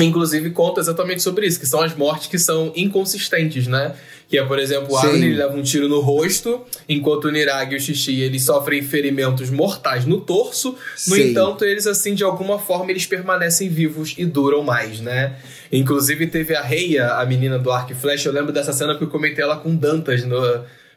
[0.00, 3.94] inclusive conta exatamente sobre isso, que são as mortes que são inconsistentes, né?
[4.28, 4.96] Que é, por exemplo, o.
[4.98, 8.82] Agni ele leva um tiro no rosto, enquanto o Nirag e o Xixi eles sofrem
[8.82, 10.72] ferimentos mortais no torso.
[11.06, 11.30] No Sim.
[11.30, 15.36] entanto, eles, assim, de alguma forma, eles permanecem vivos e duram mais, né?
[15.72, 19.04] Inclusive, teve a Reia, a menina do arco e flecha, eu lembro dessa cena que
[19.04, 20.38] eu comentei ela com Dantas no,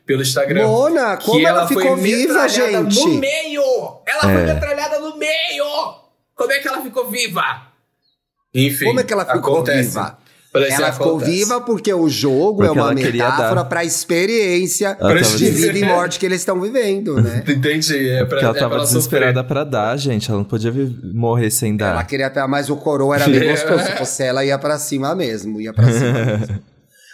[0.05, 0.67] pelo Instagram.
[0.67, 2.99] Mona, como ela, foi ficou viva, gente?
[2.99, 3.61] No meio!
[4.05, 4.53] Ela foi É.
[4.53, 5.65] metralhada no meio!
[6.35, 7.70] Como é que ela ficou viva?
[8.53, 8.85] Enfim.
[8.85, 9.89] Como é que ela ficou acontece.
[9.89, 10.17] viva?
[10.53, 11.31] Parece Ela ficou acontece.
[11.31, 15.49] viva porque o jogo Porque é uma ela queria metáfora dar- pra experiência Ela de
[15.49, 17.41] vida e morte que eles estão vivendo, né?
[17.47, 18.09] Entendi.
[18.09, 20.29] É pra, Porque ela é tava pra ela desesperada pra dar, gente.
[20.29, 20.73] Ela não podia
[21.13, 22.05] morrer sem Ela dar.
[22.05, 23.81] queria pegar, mas o coroa era bem gostoso.
[23.85, 25.61] Se fosse ela, ia pra cima mesmo.
[25.61, 26.59] Ia pra cima mesmo.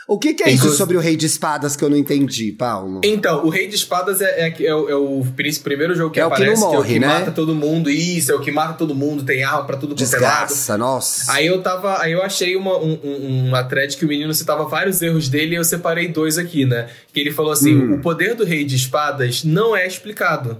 [0.07, 3.01] O que, que é isso sobre o Rei de Espadas que eu não entendi, Paulo?
[3.03, 5.25] Então, o Rei de Espadas é, é, é o, é o
[5.61, 7.07] primeiro jogo que É o que não aparece, que, é o morre, que né?
[7.07, 7.89] mata todo mundo.
[7.89, 10.77] Isso, é o que mata todo mundo, tem arma pra tudo quanto é lado.
[10.77, 11.33] Nossa.
[11.33, 12.01] Aí eu tava.
[12.01, 15.55] Aí eu achei uma, um, um, uma thread que o menino citava vários erros dele
[15.55, 16.87] e eu separei dois aqui, né?
[17.11, 17.95] Que ele falou assim: Hum.
[17.95, 20.57] o poder do rei de espadas não é explicado.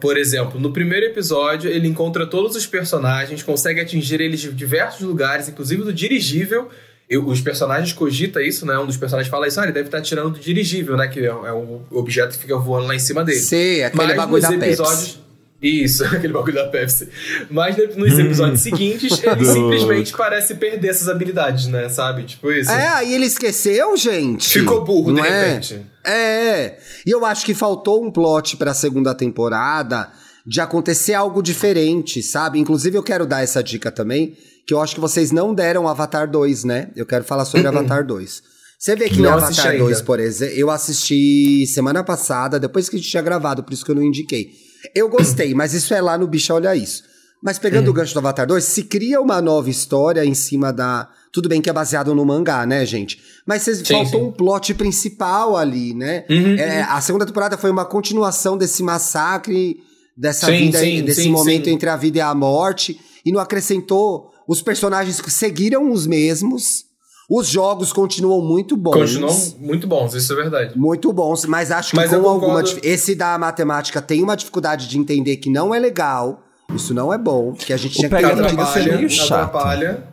[0.00, 5.02] Por exemplo, no primeiro episódio, ele encontra todos os personagens, consegue atingir eles de diversos
[5.02, 6.68] lugares, inclusive do dirigível.
[7.08, 8.76] Eu- os personagens cogita isso, né?
[8.78, 11.06] Um dos personagens fala isso, ah, ele deve estar tirando do dirigível, né?
[11.06, 13.38] Que é, é um objeto que fica voando lá em cima dele.
[13.38, 14.66] Sei, aquele Mas bagulho nos da Pepsi.
[14.82, 15.26] episódios.
[15.62, 17.08] Isso, aquele bagulho da Pepsi.
[17.48, 21.88] Mas no- nos episódios seguintes, ele simplesmente parece perder essas habilidades, né?
[21.88, 22.24] Sabe?
[22.24, 22.70] Tipo isso.
[22.70, 24.50] É, aí ele esqueceu, gente.
[24.58, 25.46] Ficou burro, de não é?
[25.48, 25.80] repente.
[26.04, 26.76] É.
[27.06, 30.10] E eu acho que faltou um plot pra segunda temporada
[30.46, 32.58] de acontecer algo diferente, sabe?
[32.58, 34.36] Inclusive, eu quero dar essa dica também,
[34.66, 36.90] que eu acho que vocês não deram Avatar 2, né?
[36.96, 38.42] Eu quero falar sobre Avatar 2.
[38.78, 39.84] Você vê que Não assisti Avatar ainda.
[39.84, 43.84] 2, por exemplo, eu assisti semana passada, depois que a gente tinha gravado, por isso
[43.84, 44.50] que eu não indiquei.
[44.94, 47.02] Eu gostei, mas isso é lá no Bicha Olha Isso.
[47.42, 51.08] Mas pegando o gancho do Avatar 2, se cria uma nova história em cima da.
[51.32, 53.20] Tudo bem que é baseado no mangá, né, gente?
[53.46, 54.26] Mas cês- Sim, faltou sim.
[54.26, 56.24] um plot principal ali, né?
[56.30, 59.76] Uhum, É, a segunda temporada foi uma continuação desse massacre,
[60.16, 64.30] dessa Sim, vida, desse momento entre a vida e a morte, e não acrescentou.
[64.48, 66.84] Os personagens que seguiram os mesmos.
[67.28, 68.92] Os jogos continuam muito bons.
[68.94, 70.78] Continuam muito bons, isso é verdade.
[70.78, 72.62] Muito bons, mas acho que Mas com alguma.
[72.84, 76.44] Esse da matemática tem uma dificuldade de entender que não é legal.
[76.72, 78.96] Isso não é bom, que a gente O tinha que Pega ter Pega foi Atrapalha,
[78.96, 79.32] meio chato.
[79.32, 80.04] atrapalha.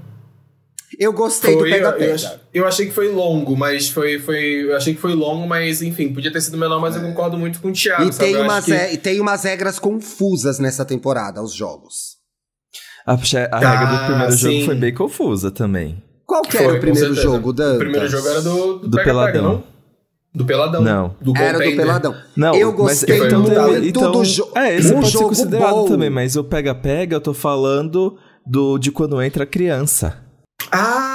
[0.99, 2.17] Eu gostei do Foi, eu,
[2.53, 4.65] eu, achei que foi longo, mas foi, foi.
[4.69, 7.59] Eu achei que foi longo, mas enfim, podia ter sido menor, mas eu concordo muito
[7.59, 8.03] com o Thiago.
[8.03, 8.31] E sabe?
[8.31, 12.17] tem umas, que- e tem umas regras confusas nessa temporada, os jogos.
[13.05, 13.15] A, a
[13.51, 14.65] Ah, regra do primeiro jogo sim.
[14.65, 16.01] foi bem confusa também.
[16.25, 17.75] Qual que Foi, era o primeiro jogo, Dan?
[17.75, 19.51] O primeiro jogo era do, do, Do Pega Peladão.
[19.57, 19.73] Pega?
[20.35, 20.81] Do Peladão.
[20.81, 21.15] Não.
[21.21, 21.75] Do Era do.
[21.75, 22.15] Peladão.
[22.35, 24.51] Não, eu mas gostei foi muito muito- então, do jogo.
[24.57, 25.85] É, esse um pode ser jogo considerado bom.
[25.87, 30.17] também, mas o pega-pega eu tô falando do de quando entra criança.
[30.71, 31.12] Ah,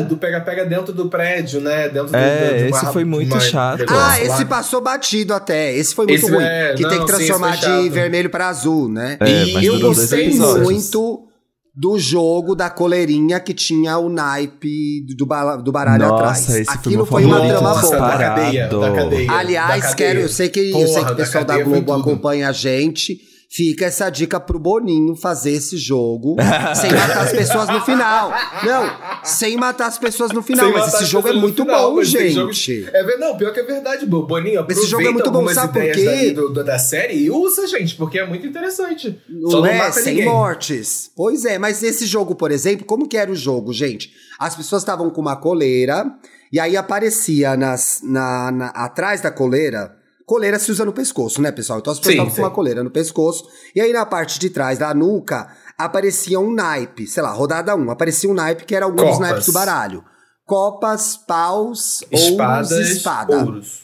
[0.00, 1.88] do pega-pega dentro do prédio, né?
[1.88, 3.84] Dentro do, É, de uma- esse foi muito uma- chato.
[3.88, 4.20] Ah, lá.
[4.20, 5.74] esse passou batido até.
[5.74, 6.44] Esse foi muito Esse ruim.
[6.44, 9.16] é- que tem não, que sim, transformar foi de vermelho pra azul, né?
[9.20, 11.26] É, E eu gostei muito
[11.74, 15.24] do jogo da coleirinha que tinha o naipe do,
[15.62, 16.48] do baralho Nossa, atrás.
[16.50, 17.96] esse foi Aquilo meu foi uma trama boa.
[17.98, 19.30] da cadeia, da cadeia.
[19.32, 19.94] Aliás, da cadeia.
[19.96, 22.48] quero, eu sei que, eu Porra, sei que o da pessoal da foi Globo acompanha
[22.48, 23.18] a gente.
[23.52, 26.36] Fica essa dica pro Boninho fazer esse jogo
[26.80, 28.32] sem matar as pessoas no final.
[28.64, 30.66] Não, sem matar as pessoas no final.
[30.66, 32.32] Sem mas esse jogo é muito final, bom, gente.
[32.32, 34.64] jogos- É, não, pior que é verdade, Bo- Boninho.
[34.68, 36.04] Esse jogo é muito bom, sabe por quê?
[36.04, 39.20] daí do- da série e usa, gente, porque é muito interessante.
[39.48, 40.26] Só Não não é, sem ninguém.
[40.28, 41.10] mortes.
[41.16, 44.12] Pois é, mas esse jogo, por exemplo, como que era o jogo, gente?
[44.38, 46.06] As pessoas estavam com uma coleira,
[46.52, 49.98] e aí aparecia nas, na, na- atrás da coleira.
[50.30, 51.80] Coleira se usa no pescoço, né, pessoal?
[51.80, 54.78] Então as pessoas estavam com uma coleira no pescoço, e aí na parte de trás
[54.78, 58.94] da nuca aparecia um naipe, sei lá, rodada 1, aparecia um naipe que era algum
[58.94, 59.18] dos Copas.
[59.18, 60.04] naipes do baralho.
[60.46, 63.36] Copas, paus, Espadas, ouros, espada.
[63.38, 63.82] ouros.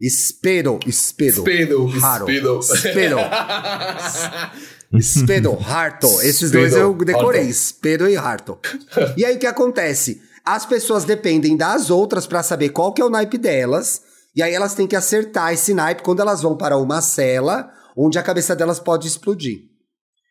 [0.00, 1.42] Espero, espero.
[1.42, 2.24] Speedo, Raro.
[2.24, 2.62] Speedo.
[2.64, 3.16] Speedo.
[5.00, 6.08] Spedo, Harto.
[6.22, 7.42] Esses dois eu decorei.
[7.42, 7.54] Harto.
[7.54, 8.58] Spedo e Harto.
[9.16, 10.20] E aí o que acontece?
[10.44, 14.02] As pessoas dependem das outras pra saber qual que é o naipe delas.
[14.34, 18.18] E aí elas têm que acertar esse naipe quando elas vão para uma cela onde
[18.18, 19.60] a cabeça delas pode explodir.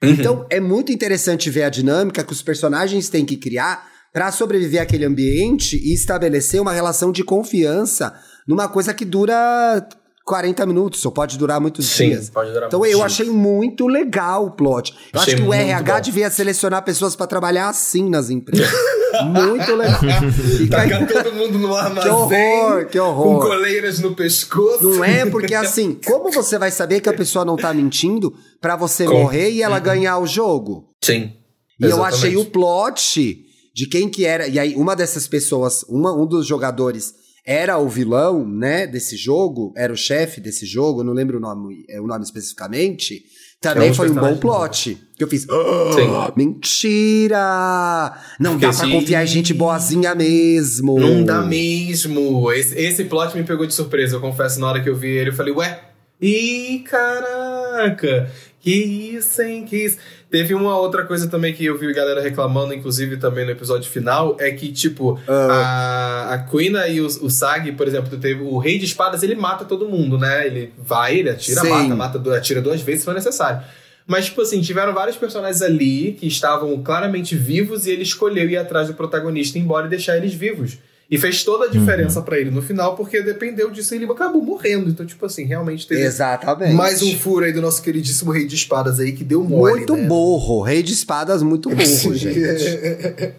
[0.03, 0.09] Uhum.
[0.09, 4.81] Então é muito interessante ver a dinâmica que os personagens têm que criar pra sobreviver
[4.81, 8.13] àquele ambiente e estabelecer uma relação de confiança
[8.47, 9.87] numa coisa que dura
[10.25, 12.29] 40 minutos, ou pode durar muitos Sim, dias.
[12.29, 13.01] pode durar Então eu dias.
[13.01, 14.93] achei muito legal o plot.
[15.13, 16.01] Eu Achei acho que o RH bom.
[16.01, 18.69] devia selecionar pessoas pra trabalhar assim nas empresas.
[19.25, 19.99] muito legal.
[20.03, 22.11] E aí- Tacar todo mundo no armazém.
[22.11, 23.39] horror, que horror.
[23.39, 24.83] Com coleiras no pescoço.
[24.83, 28.75] Não é porque assim, como você vai saber que a pessoa não tá mentindo pra
[28.75, 29.19] você Como?
[29.19, 30.89] morrer e ela ganhar o jogo?
[31.03, 31.33] Sim.
[31.79, 32.15] E eu Exatamente.
[32.15, 33.39] achei o plot
[33.75, 34.47] de quem que era.
[34.47, 37.13] E aí, uma dessas pessoas, uma, um dos jogadores
[37.45, 41.41] era o vilão, né, desse jogo, era o chefe desse jogo, eu não lembro o
[41.41, 43.23] nome, é, o nome especificamente.
[43.59, 44.97] Também É foi um bom plot.
[45.15, 45.47] Que eu fiz.
[45.49, 48.13] "Ah, mentira!
[48.39, 48.91] Não Porque dá pra sim.
[48.91, 50.99] confiar em gente boazinha mesmo.
[50.99, 52.51] Não dá mesmo.
[52.51, 54.59] Esse, esse plot me pegou de surpresa, eu confesso.
[54.59, 55.79] Na hora que eu vi ele, eu falei, ué,
[56.21, 58.29] ih, caraca,
[58.63, 59.97] que isso, hein, que isso.
[60.31, 64.37] Teve uma outra coisa também que eu vi galera reclamando, inclusive também no episódio final,
[64.39, 66.29] é que, tipo, Ah.
[66.31, 69.35] a, a Queen e o, o Sag, por exemplo, teve o Rei de Espadas, ele
[69.35, 70.47] mata todo mundo, né?
[70.47, 71.69] Ele vai, ele atira, Sim.
[71.69, 73.61] mata, mata, atira duas vezes se for necessário.
[74.07, 78.57] Mas, tipo assim, tiveram vários personagens ali que estavam claramente vivos e ele escolheu ir
[78.57, 80.77] atrás do protagonista, embora e deixar eles vivos.
[81.13, 84.89] E fez toda a diferença pra ele no final, porque dependeu disso, ele acabou morrendo.
[84.89, 86.73] Então, tipo assim, realmente teve Exatamente.
[86.73, 89.95] mais um furo aí do nosso queridíssimo Rei de Espadas aí, que deu mole, Muito
[89.95, 90.07] né?
[90.07, 90.61] burro.
[90.61, 93.33] Rei de espadas, muito burro, gente.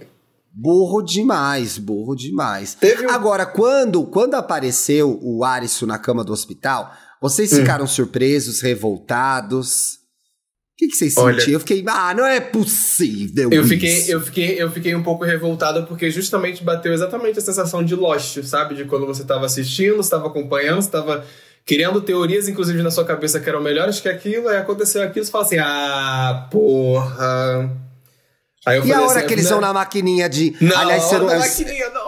[0.52, 2.74] Burro demais, burro demais.
[2.74, 7.56] Teve um- Agora, quando, quando apareceu o Arisso na cama do hospital, vocês Hum.
[7.56, 9.98] ficaram surpresos, revoltados?
[10.74, 11.52] O que, que vocês Olha- sentiram?
[11.54, 13.48] Eu fiquei, ah, não é possível.
[13.52, 13.68] Eu isso.
[13.68, 17.94] fiquei, eu, fiquei, eu fiquei um pouco revoltado porque justamente bateu exatamente a sensação de
[17.94, 18.74] Lost, sabe?
[18.74, 21.24] De quando você estava assistindo, você estava acompanhando, você estava
[21.64, 25.30] criando teorias, inclusive na sua cabeça, que eram melhores que aquilo, aí aconteceu aquilo, você
[25.30, 27.70] fala assim, ah, porra.
[28.66, 29.50] Aí eu E a hora assim, que eles né?
[29.50, 30.54] são na maquininha de.
[30.60, 31.26] Não, Aliás, você não.
[31.26, 32.04] na maquininha, não.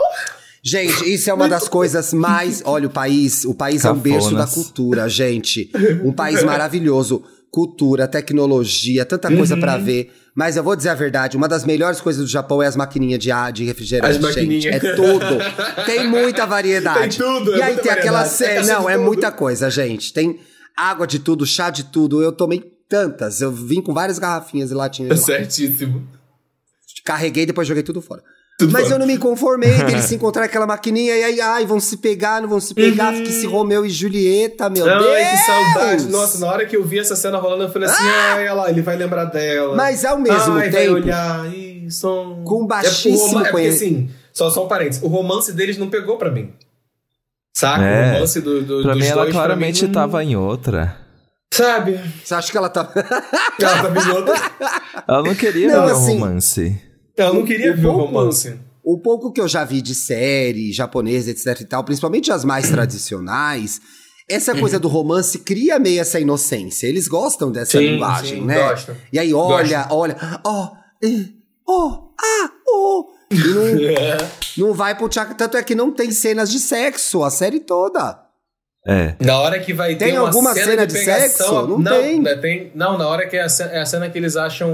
[0.64, 2.62] Gente, isso é uma das coisas mais.
[2.66, 4.54] Olha, o país, o país é um berço da Cafonas.
[4.54, 5.70] cultura, gente.
[6.02, 7.22] Um país maravilhoso.
[7.56, 9.60] Cultura, tecnologia, tanta coisa Uhum.
[9.62, 10.12] pra ver.
[10.34, 13.18] Mas eu vou dizer a verdade, uma das melhores coisas do Japão é as maquininhas
[13.18, 14.62] de ar, de refrigerante, As maquininhas.
[14.64, 14.86] gente.
[14.86, 15.38] É tudo.
[15.86, 17.16] Tem muita variedade.
[17.16, 18.34] Tem tudo, é E aí muita tem aquela variedade.
[18.42, 18.54] É série.
[18.56, 19.04] caixa Não, de é tudo.
[19.06, 20.12] muita coisa, gente.
[20.12, 20.38] Tem
[20.76, 22.22] água de tudo, chá de tudo.
[22.22, 23.40] Eu tomei tantas.
[23.40, 25.20] Eu vim com várias garrafinhas e latinhas.
[25.24, 26.06] Certíssimo.
[27.06, 28.22] Carreguei e depois joguei tudo fora.
[28.58, 28.94] Tudo Mas fora.
[28.94, 32.40] eu não me conformei deles se encontrar aquela maquininha e aí, ai, vão se pegar,
[32.40, 33.18] não vão se pegar, Uhum.
[33.18, 35.30] fique se Romeu e Julieta, meu Ai, Deus!
[35.30, 36.04] que saudade.
[36.06, 38.70] Nossa, na hora que eu vi essa cena rolando, eu falei assim, ai, olha lá,
[38.70, 39.76] ele vai lembrar dela.
[39.76, 42.38] Mas ao mesmo ai, tempo, vai olhar, isso...
[42.44, 45.52] com baixíssimo é, o roma- é porque, conhe- assim, só, só um parênteses, o romance
[45.52, 46.50] deles não pegou pra mim.
[47.54, 47.84] Saca?
[47.84, 48.10] É.
[48.10, 50.96] O romance do, do, Pra dos mim, ela dois, pra claramente mim, tava em outra.
[51.52, 52.00] Sabe?
[52.24, 52.90] você acha que ela tá.
[53.60, 54.34] Ela tava em outra.
[55.08, 56.82] Ela não queria Não, assim, romance.
[57.16, 58.54] Ela não queria ver o romance.
[58.84, 62.68] o pouco que eu já vi de série japonesa, etc e tal, principalmente as mais
[62.70, 63.80] tradicionais,
[64.28, 64.60] essa Uhum.
[64.60, 66.86] coisa do romance cria meio essa inocência.
[66.86, 68.68] Eles gostam dessa Sim, linguagem, sim, né?
[68.68, 68.96] gostam.
[69.12, 70.70] E aí, olha, olha, ó,
[71.68, 73.04] ó, ah, ó.
[73.30, 73.36] E
[74.56, 75.34] não, não vai pro tchaca.
[75.34, 78.20] Tanto é que não tem cenas de sexo a série toda.
[78.86, 79.16] É.
[79.20, 81.52] Na hora que vai Tem ter uma alguma cena, cena de, de sexo?
[81.66, 82.20] Não não tem.
[82.20, 82.70] né, tem.
[82.74, 84.70] Não, na hora que é a cena, é a cena que eles acham.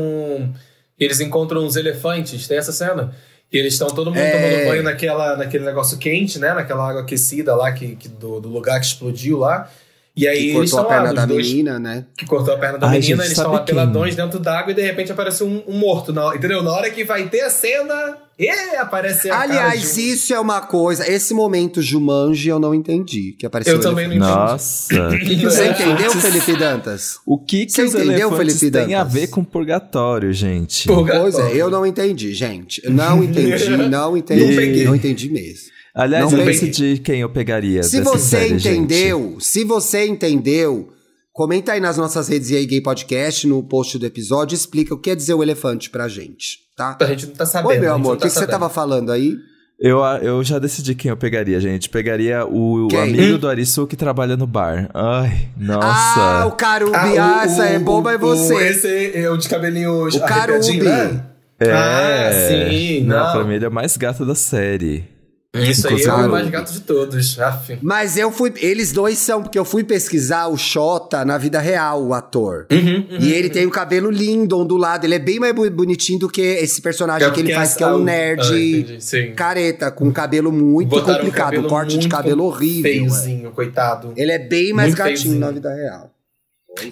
[1.03, 3.15] Que Eles encontram os elefantes, tem essa cena.
[3.51, 4.31] Que eles estão todo mundo É.
[4.31, 6.55] tomando banho naquela, naquele negócio quente, né?
[6.55, 9.71] Naquela água aquecida lá que, que do, do lugar que explodiu lá.
[10.17, 12.05] E aí Que eles cortou a estão lá, perna os da dois menina, né?
[12.17, 14.75] que cortou a perna da Ai, menina, gente, eles estão lá peladões dentro d'água e
[14.75, 16.63] de repente aparece um, um morto, na, entendeu?
[16.63, 20.61] Na hora que vai ter a cena, e aparece a Aliás, de isso é uma
[20.63, 21.09] coisa.
[21.11, 23.33] Esse momento Jumanji eu não entendi.
[23.39, 24.31] Que apareceu Eu também não entendi.
[24.33, 25.11] Nossa.
[25.51, 25.71] Você É.
[25.71, 27.19] entendeu, Felipe Dantas?
[27.27, 29.13] O que, que Você os entendeu, elefantes Felipe têm a Dantas?
[29.13, 30.87] ver com purgatório, gente?
[30.89, 31.33] Purgatório.
[31.33, 32.83] Pois é, eu não entendi, gente.
[32.89, 34.45] Não entendi, não entendi.
[34.47, 34.85] Não peguei.
[34.85, 35.71] Não entendi mesmo.
[35.95, 38.79] Aliás, Não eu decidi quem eu pegaria Se dessa você série, gente.
[38.79, 40.89] entendeu, se você entendeu,
[41.33, 44.97] comenta aí nas nossas redes e aí Gay Podcast, no post do episódio, explica o
[44.99, 46.97] que quer dizer o elefante pra gente, tá?
[47.01, 47.71] A gente não tá sabendo.
[47.71, 49.37] Oi, meu amor, o tá que, que você tava falando aí?
[49.81, 51.89] Eu, eu já decidi quem eu pegaria, gente.
[51.89, 54.89] Pegaria o, o amigo do Arisu que trabalha no bar.
[54.95, 56.21] Ai, nossa.
[56.21, 58.55] Ah, o Carubi, Ah, ah, o- essa é o- boba é o- você.
[58.69, 60.83] Esse é o de cabelinho O Carubi.
[60.83, 61.25] né?
[61.59, 61.73] É.
[61.73, 63.33] Ah, sim, Não, não.
[63.33, 65.05] pra mim ele é o mais gato da série.
[65.55, 67.39] Isso aí é o mais gato de todos.
[67.39, 67.79] Aff.
[67.83, 68.55] Mas eu fui.
[68.57, 72.67] Eles dois são, porque eu fui pesquisar o Xota na vida real, o ator.
[72.73, 75.05] Uhum, E ele tem o cabelo lindo, ondulado.
[75.05, 78.03] Ele é bem mais bonitinho do que esse personagem que ele faz, que é um
[78.03, 78.41] nerd
[78.97, 81.45] Ah, careta, com cabelo muito Botaram um complicado.
[81.45, 82.91] cabelo corte de cabelo horrível.
[82.91, 82.95] é.
[82.95, 84.15] Feiozinho, coitado.
[84.17, 85.41] Ele é bem mais Muito gatinho feiozinho.
[85.41, 86.11] na vida real.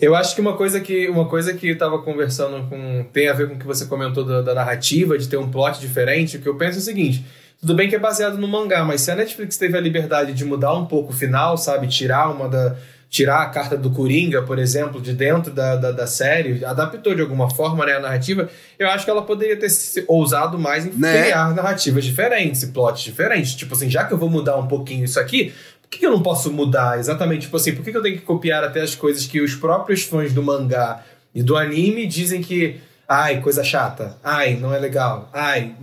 [0.02, 3.32] Eu acho que uma coisa que uma coisa que eu tava conversando com tem a
[3.32, 6.40] ver com o que você comentou da, da narrativa, de ter um plot diferente, o
[6.40, 7.24] que eu penso é o seguinte.
[7.60, 10.44] Tudo bem que é baseado no mangá, mas se a Netflix teve a liberdade de
[10.44, 11.86] mudar um pouco o final, sabe?
[11.88, 12.74] Tirar uma da.
[13.10, 17.20] tirar a carta do Coringa, por exemplo, de dentro da, da, da, série, adaptou de
[17.20, 19.68] alguma forma né, a narrativa, eu acho que ela poderia ter
[20.08, 21.24] ousado mais em né?
[21.24, 23.54] criar narrativas diferentes, plots diferentes.
[23.54, 26.22] Tipo assim, já que eu vou mudar um pouquinho isso aqui, por que, eu não
[26.22, 27.42] posso mudar exatamente?
[27.42, 30.32] Tipo assim, por que eu tenho que copiar até as coisas que os próprios fãs
[30.32, 35.74] do mangá e do anime dizem que ai, coisa chata, ai, não é legal, ai.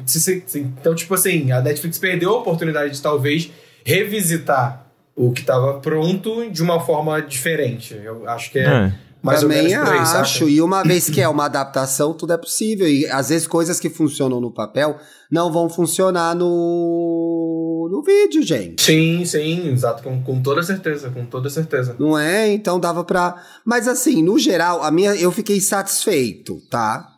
[0.56, 3.52] Então, tipo assim, a Netflix perdeu a oportunidade de talvez
[3.84, 8.00] revisitar o que estava pronto de uma forma diferente.
[8.02, 8.64] Eu acho que é.
[8.64, 8.94] é.
[9.20, 12.38] Mais Também ou menos aí, acho, e uma vez que é uma adaptação, tudo é
[12.38, 12.88] possível.
[12.88, 14.96] E às vezes coisas que funcionam no papel
[15.30, 18.82] não vão funcionar no, no vídeo, gente.
[18.82, 21.96] Sim, sim, exato, com, com toda certeza, com toda certeza.
[22.00, 22.54] Não é?
[22.54, 23.44] Então dava pra.
[23.66, 27.17] Mas assim, no geral, a minha eu fiquei satisfeito, tá?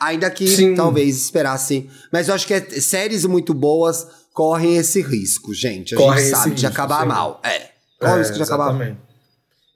[0.00, 0.74] Ainda que sim.
[0.74, 1.88] talvez esperasse.
[2.12, 5.94] Mas eu acho que é, séries muito boas correm esse risco, gente.
[5.94, 7.08] A Corre gente sabe de acabar sim.
[7.08, 7.40] mal.
[7.42, 7.62] É.
[7.98, 8.96] Corre é, risco de acabar mal.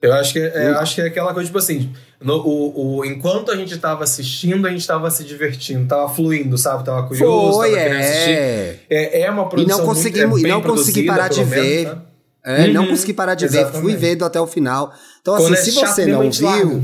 [0.01, 1.89] Eu acho que, é, eu acho que é aquela coisa, tipo assim,
[2.21, 6.57] no, o, o, enquanto a gente tava assistindo, a gente tava se divertindo, tava fluindo,
[6.57, 6.83] sabe?
[6.83, 8.79] Tava curioso, Foi, tava é.
[8.89, 11.85] É, é uma produção e não consegui, muito, é não consegui parar de ver.
[11.85, 12.01] Menos, né?
[12.45, 13.75] É, uhum, não consegui parar de exatamente.
[13.75, 14.93] ver, fui vendo até o final.
[15.21, 16.83] Então, Quando assim, é se você não viu, largo.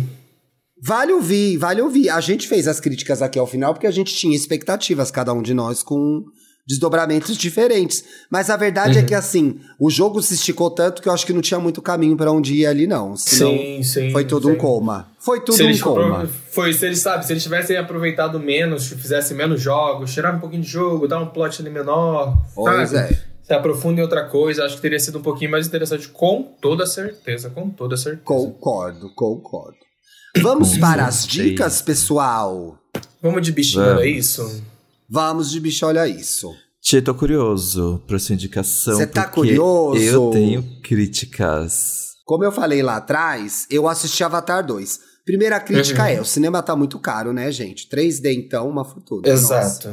[0.81, 2.09] Vale ouvir, vale ouvir.
[2.09, 5.41] A gente fez as críticas aqui ao final porque a gente tinha expectativas, cada um
[5.41, 6.23] de nós, com
[6.69, 8.03] desdobramentos diferentes.
[8.29, 9.05] Mas a verdade é uhum.
[9.05, 11.81] é que, assim, o jogo se esticou tanto que eu acho que não tinha muito
[11.81, 13.17] caminho para onde ir ali, não.
[13.17, 14.11] Senão, sim, sim.
[14.11, 14.53] Foi tudo sim.
[14.53, 15.09] um coma.
[15.17, 16.29] Foi tudo um coma.
[16.51, 20.61] Foi, se eles, sabe, se eles tivessem aproveitado menos, fizessem menos jogos, tirar um pouquinho
[20.61, 22.37] de jogo, dar um plot ali menor.
[22.53, 23.13] Pois sabe?
[23.13, 23.29] é.
[23.41, 26.85] Se aprofunda em outra coisa, acho que teria sido um pouquinho mais interessante, com toda
[26.85, 28.21] certeza, com toda certeza.
[28.23, 29.88] Concordo, concordo.
[30.37, 32.77] Vamos para as dicas, pessoal.
[33.21, 34.63] Vamos de bichinho, é isso?
[35.09, 36.53] Vamos de bicho, olha isso.
[36.81, 38.95] Tia, tô curioso pra sua indicação.
[38.95, 40.01] Você tá curioso?
[40.01, 42.09] Eu tenho críticas.
[42.25, 44.99] Como eu falei lá atrás, eu assisti Avatar 2.
[45.25, 46.09] Primeira crítica uhum.
[46.09, 47.87] é: o cinema tá muito caro, né, gente?
[47.89, 49.27] 3D, então, uma fortuna.
[49.27, 49.89] Exato.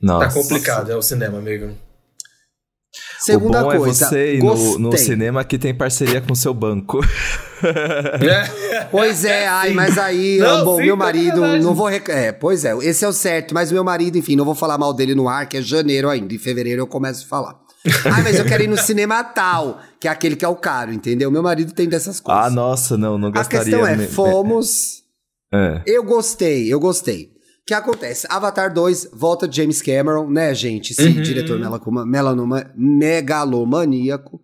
[0.00, 0.28] Nossa.
[0.28, 1.72] Tá complicado, é o cinema, amigo.
[3.18, 6.54] Segunda o bom coisa, é você ir no, no, cinema que tem parceria com seu
[6.54, 7.00] banco.
[8.90, 11.88] pois é, ai, mas aí, não, bom, sim, meu marido, não vou.
[11.88, 12.08] Rec...
[12.08, 14.94] É, pois é, esse é o certo, mas meu marido, enfim, não vou falar mal
[14.94, 17.60] dele no ar, que é janeiro ainda, em fevereiro eu começo a falar.
[18.06, 20.92] ah, mas eu quero ir no cinema tal, que é aquele que é o caro,
[20.92, 21.30] entendeu?
[21.30, 22.46] Meu marido tem dessas coisas.
[22.46, 23.60] Ah, nossa, não, não gostaria.
[23.60, 25.02] A questão é, fomos.
[25.52, 25.82] É.
[25.86, 27.37] Eu gostei, eu gostei
[27.68, 28.26] que acontece?
[28.30, 30.92] Avatar 2 volta de James Cameron, né, gente?
[30.92, 31.20] Esse uhum.
[31.20, 31.60] diretor
[32.06, 34.40] melanoma, megalomaníaco.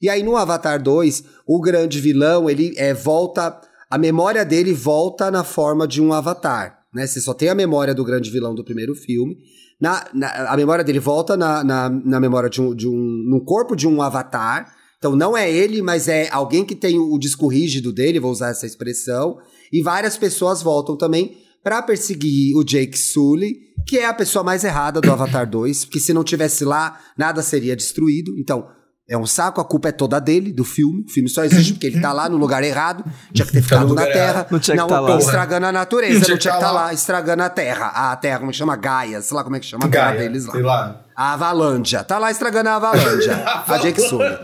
[0.00, 3.58] E aí no Avatar 2, o grande vilão, ele é, volta.
[3.90, 6.80] A memória dele volta na forma de um avatar.
[6.92, 7.06] Né?
[7.06, 9.38] Você só tem a memória do grande vilão do primeiro filme.
[9.80, 13.24] Na, na a memória dele volta na, na, na memória de um, de um.
[13.26, 14.70] no corpo de um avatar.
[14.98, 18.50] Então não é ele, mas é alguém que tem o disco rígido dele, vou usar
[18.50, 19.38] essa expressão.
[19.72, 24.62] E várias pessoas voltam também para perseguir o Jake Sully, que é a pessoa mais
[24.62, 28.38] errada do Avatar 2, porque se não tivesse lá, nada seria destruído.
[28.38, 28.68] Então,
[29.10, 31.04] é um saco, a culpa é toda dele, do filme.
[31.08, 33.64] O filme só existe porque ele tá lá no lugar errado, tinha que ter tá
[33.64, 34.46] ficado na Terra.
[34.48, 35.18] Não tinha que estar tá lá.
[35.18, 36.94] estragando a natureza, não tinha, que estar tá lá.
[36.94, 37.86] estragando a Terra.
[38.12, 38.76] A Terra, como é que chama?
[38.76, 40.52] Gaia, sei lá como é que chama a Gaia, deles lá.
[40.52, 41.04] Sei lá.
[41.16, 42.04] A Avalândia.
[42.04, 43.42] Tá lá estragando a Avalândia.
[43.66, 44.38] a Jake Sully.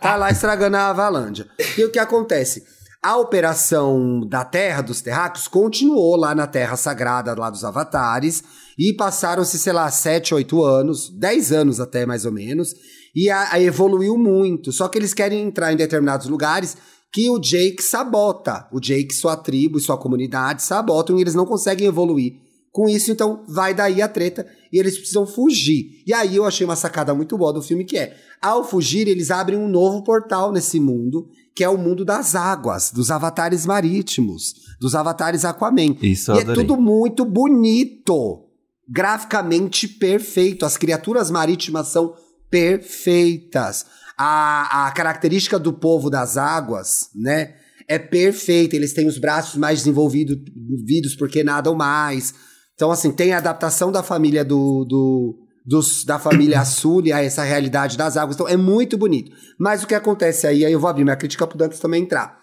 [0.00, 1.46] Tá lá estragando a Avalândia.
[1.78, 2.74] E o que acontece?
[3.06, 8.42] A operação da Terra dos Terráqueos continuou lá na Terra Sagrada, lá dos Avatares,
[8.76, 12.74] e passaram-se, sei lá, 7, 8 anos, 10 anos até mais ou menos,
[13.14, 14.72] e a, a evoluiu muito.
[14.72, 16.76] Só que eles querem entrar em determinados lugares
[17.12, 18.66] que o Jake sabota.
[18.72, 22.32] O Jake, sua tribo e sua comunidade sabotam e eles não conseguem evoluir.
[22.72, 26.02] Com isso, então, vai daí a treta e eles precisam fugir.
[26.04, 29.30] E aí eu achei uma sacada muito boa do filme que é, ao fugir, eles
[29.30, 34.54] abrem um novo portal nesse mundo que é o mundo das águas, dos avatares marítimos,
[34.78, 35.96] dos avatares Aquaman.
[36.02, 38.44] Isso e é tudo muito bonito,
[38.86, 40.66] graficamente perfeito.
[40.66, 42.14] As criaturas marítimas são
[42.50, 43.86] perfeitas.
[44.18, 47.54] A, a característica do povo das águas, né,
[47.88, 48.76] é perfeita.
[48.76, 52.34] Eles têm os braços mais desenvolvidos porque nadam mais.
[52.74, 57.42] Então, assim, tem a adaptação da família do, do dos, da família Sully a essa
[57.42, 58.36] realidade das águas.
[58.36, 59.32] Então é muito bonito.
[59.58, 62.38] Mas o que acontece aí, aí eu vou abrir minha crítica pro Dantas também entrar.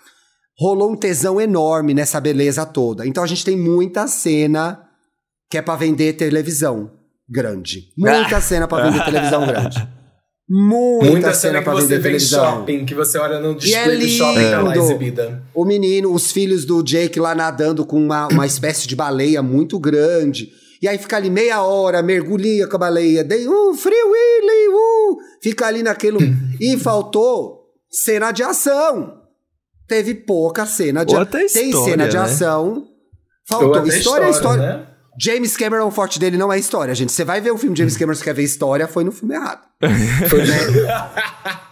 [0.59, 3.07] Rolou um tesão enorme nessa beleza toda.
[3.07, 4.83] Então a gente tem muita cena
[5.49, 6.91] que é para vender televisão
[7.29, 7.93] grande.
[7.97, 9.87] Muita cena para vender televisão grande.
[10.49, 12.57] Muita, Muita cena, cena pra vender televisão.
[12.57, 15.43] shopping, que você olha no display é do shopping tá lá exibida.
[15.53, 19.79] O menino, os filhos do Jake lá nadando com uma, uma espécie de baleia muito
[19.79, 20.51] grande.
[20.83, 25.17] E aí fica ali meia hora, mergulha com a baleia, dei, uh, Free Willy, uh,
[25.41, 26.35] fica ali naquele.
[26.59, 29.21] e faltou cena de ação.
[29.87, 32.23] teve pouca cena de até Tem história, cena de né?
[32.23, 32.67] ação.
[32.69, 32.87] Ou
[33.47, 34.61] Faltou até história, história.
[34.61, 34.87] né?
[35.17, 37.13] James Cameron, o forte dele não é história, gente.
[37.13, 39.35] Você vai ver o filme de James Cameron, você quer ver história, foi no filme
[39.35, 39.61] errado.
[40.29, 40.57] Foi, né?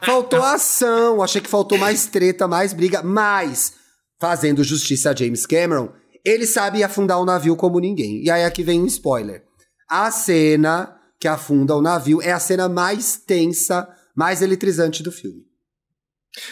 [0.05, 3.74] faltou ação, achei que faltou mais treta, mais briga, mas,
[4.20, 5.89] fazendo justiça a James Cameron,
[6.26, 8.24] ele sabe afundar o navio como ninguém.
[8.24, 9.43] E aí aqui vem um spoiler.
[9.89, 15.43] A cena que afunda o navio é a cena mais tensa, mais eletrizante do filme.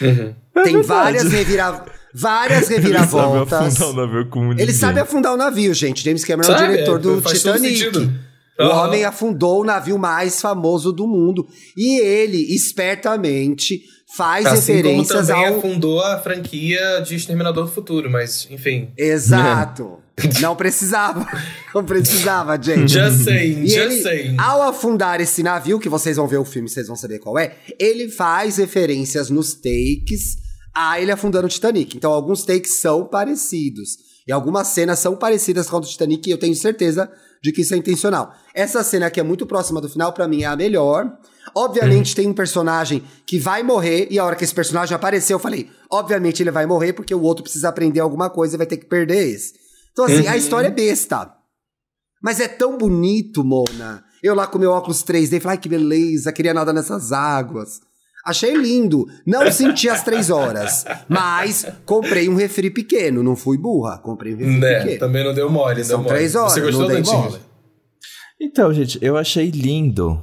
[0.00, 0.34] Uhum.
[0.54, 0.86] É Tem verdade.
[0.86, 1.84] várias, revira...
[2.14, 3.80] várias Ele sabe reviravoltas.
[3.80, 4.74] afundar o navio como Ele ninguém.
[4.74, 6.04] sabe afundar o navio, gente.
[6.04, 8.10] James Cameron é o Sabe, diretor é, do Titanic.
[8.60, 11.48] O homem afundou o navio mais famoso do mundo.
[11.76, 13.80] E ele, espertamente,
[14.16, 15.58] faz Assim como referências também ao.
[15.58, 18.90] afundou a franquia de Exterminador do Futuro, mas enfim.
[18.96, 19.98] Exato.
[20.40, 21.26] Não precisava.
[21.74, 22.92] Não precisava, gente.
[22.92, 24.36] Just saying, E just ele, saying.
[24.38, 27.56] ao afundar esse navio, que vocês vão ver o filme, vocês vão saber qual é,
[27.78, 30.36] ele faz referências nos takes
[30.74, 31.96] a ele afundando o Titanic.
[31.96, 33.96] Então, alguns takes são parecidos.
[34.28, 37.10] E algumas cenas são parecidas com do Titanic, e eu tenho certeza
[37.42, 38.32] de que isso é intencional.
[38.54, 41.10] Essa cena aqui é muito próxima do final, pra mim é a melhor.
[41.54, 45.40] Obviamente, tem um personagem que vai morrer, e a hora que esse personagem apareceu, eu
[45.40, 48.76] falei: obviamente ele vai morrer, porque o outro precisa aprender alguma coisa e vai ter
[48.76, 49.54] que perder esse.
[49.92, 51.32] Então, assim, a história é besta.
[52.22, 54.04] Mas é tão bonito, Mona.
[54.22, 57.80] Eu lá com meu óculos 3D, falei, ai que beleza, queria nadar nessas águas.
[58.24, 59.06] Achei lindo.
[59.26, 60.84] Não senti as três horas.
[61.08, 63.22] Mas comprei um refri pequeno.
[63.22, 63.96] Não fui burra.
[63.96, 64.98] Comprei um refri Né, pequeno.
[65.00, 66.08] também não deu mole, São deu mole.
[66.16, 67.16] três horas, Você gostou, não Dantinho?
[67.18, 67.38] mole.
[68.38, 70.22] Então, gente, eu achei lindo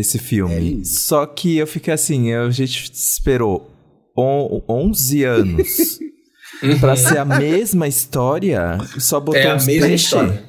[0.00, 0.80] esse filme.
[0.80, 0.84] É.
[0.84, 3.70] Só que eu fiquei assim, a gente esperou
[4.16, 5.98] on- 11 anos
[6.80, 10.04] pra ser a mesma história, só botou É a uns mesma peixe.
[10.04, 10.42] história.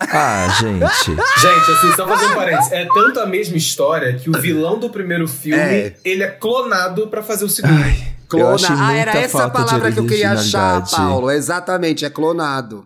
[0.00, 1.06] Ah, gente.
[1.40, 2.72] Gente, assim, só fazer um parênteses.
[2.72, 5.94] É tanto a mesma história que o vilão do primeiro filme, É.
[6.04, 7.72] ele é clonado pra fazer o segundo.
[7.80, 8.54] Eu Clona.
[8.54, 10.90] achei Ah, era essa falta de palavra que eu queria achar, originalidade.
[10.96, 11.30] Paulo.
[11.30, 12.84] Exatamente, é clonado.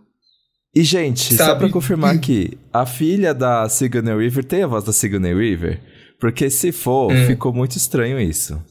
[0.76, 1.60] E, gente, só Sabe?
[1.60, 5.80] pra confirmar aqui, a filha da Sigourney Weaver tem a voz da Sigourney Weaver?
[6.20, 7.26] Porque se for, Hum.
[7.26, 8.62] ficou muito estranho isso.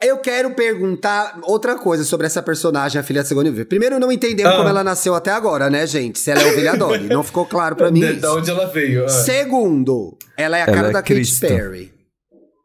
[0.00, 3.66] Eu quero perguntar outra coisa sobre essa personagem, a filha da Sigourney Weaver.
[3.66, 4.56] Primeiro, não entendemos Ah.
[4.56, 6.18] como ela nasceu até agora, né, gente?
[6.18, 7.08] Se ela é ovelha Dolly.
[7.08, 8.36] Não ficou claro pra mim De, isso.
[8.36, 9.04] onde ela veio.
[9.04, 9.08] ah.
[9.08, 11.46] Segundo, ela é a Ela cara é da Katy Cristo.
[11.46, 11.92] Perry.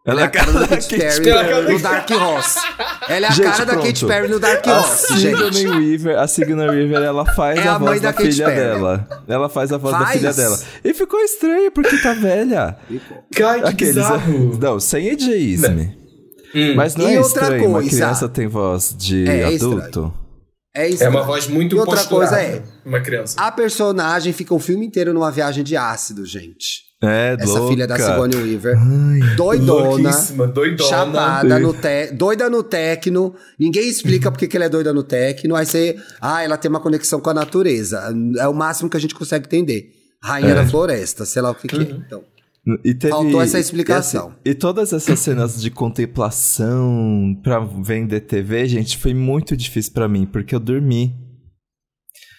[0.09, 2.59] Ela Ela é a cara da Katy Perry é a cara da- no Dark Horse.
[3.09, 4.07] Ela é a Gente, cara da Katy pronto.
[4.07, 5.67] Perry no Dark A Horse, Sigourney gente.
[5.67, 8.45] Weaver, a Sigourney Weaver, ela faz É a, a voz mãe da, da Katy filha
[8.45, 8.57] Perry.
[8.57, 9.07] dela.
[9.27, 10.17] Ela faz a voz da Faz?
[10.17, 10.59] filha dela.
[10.85, 12.77] E ficou estranho porque tá velha.
[12.89, 13.01] Ai,
[13.35, 14.57] que Aqueles, bizarro.
[14.57, 15.65] não, sem ageism.
[16.55, 16.75] Hum.
[16.75, 17.89] Mas não E é outra estranho, uma coisa.
[17.97, 20.13] criança tem voz de É, é adulto.
[20.73, 21.03] É isso.
[21.03, 22.35] É uma voz muito E outra posturada.
[22.37, 23.35] coisa é, Uma criança.
[23.41, 26.86] a personagem fica o filme inteiro numa viagem de ácido, gente.
[27.03, 27.67] É, Essa louca.
[27.73, 28.75] filha da Sigourney Weaver.
[29.35, 29.89] Doidona.
[30.09, 30.89] Louquíssima, doidona.
[30.89, 32.11] Chapada no te...
[32.13, 33.35] doida no tecno.
[33.59, 35.55] Ninguém explica porque que ela é doida no tecno.
[35.55, 35.95] Aí você.
[36.19, 38.11] Ah, ela tem uma conexão com a natureza.
[38.39, 39.91] É o máximo que a gente consegue entender.
[40.23, 40.55] Rainha É.
[40.55, 41.81] da floresta, sei lá o que, que Uhum.
[41.83, 41.85] é.
[42.07, 42.23] Então.
[42.83, 44.27] E teve- Faltou essa e explicação.
[44.29, 50.07] assim, E, todas essas cenas de contemplação pra vender TV, gente, foi muito difícil pra
[50.07, 51.15] mim, porque eu dormi.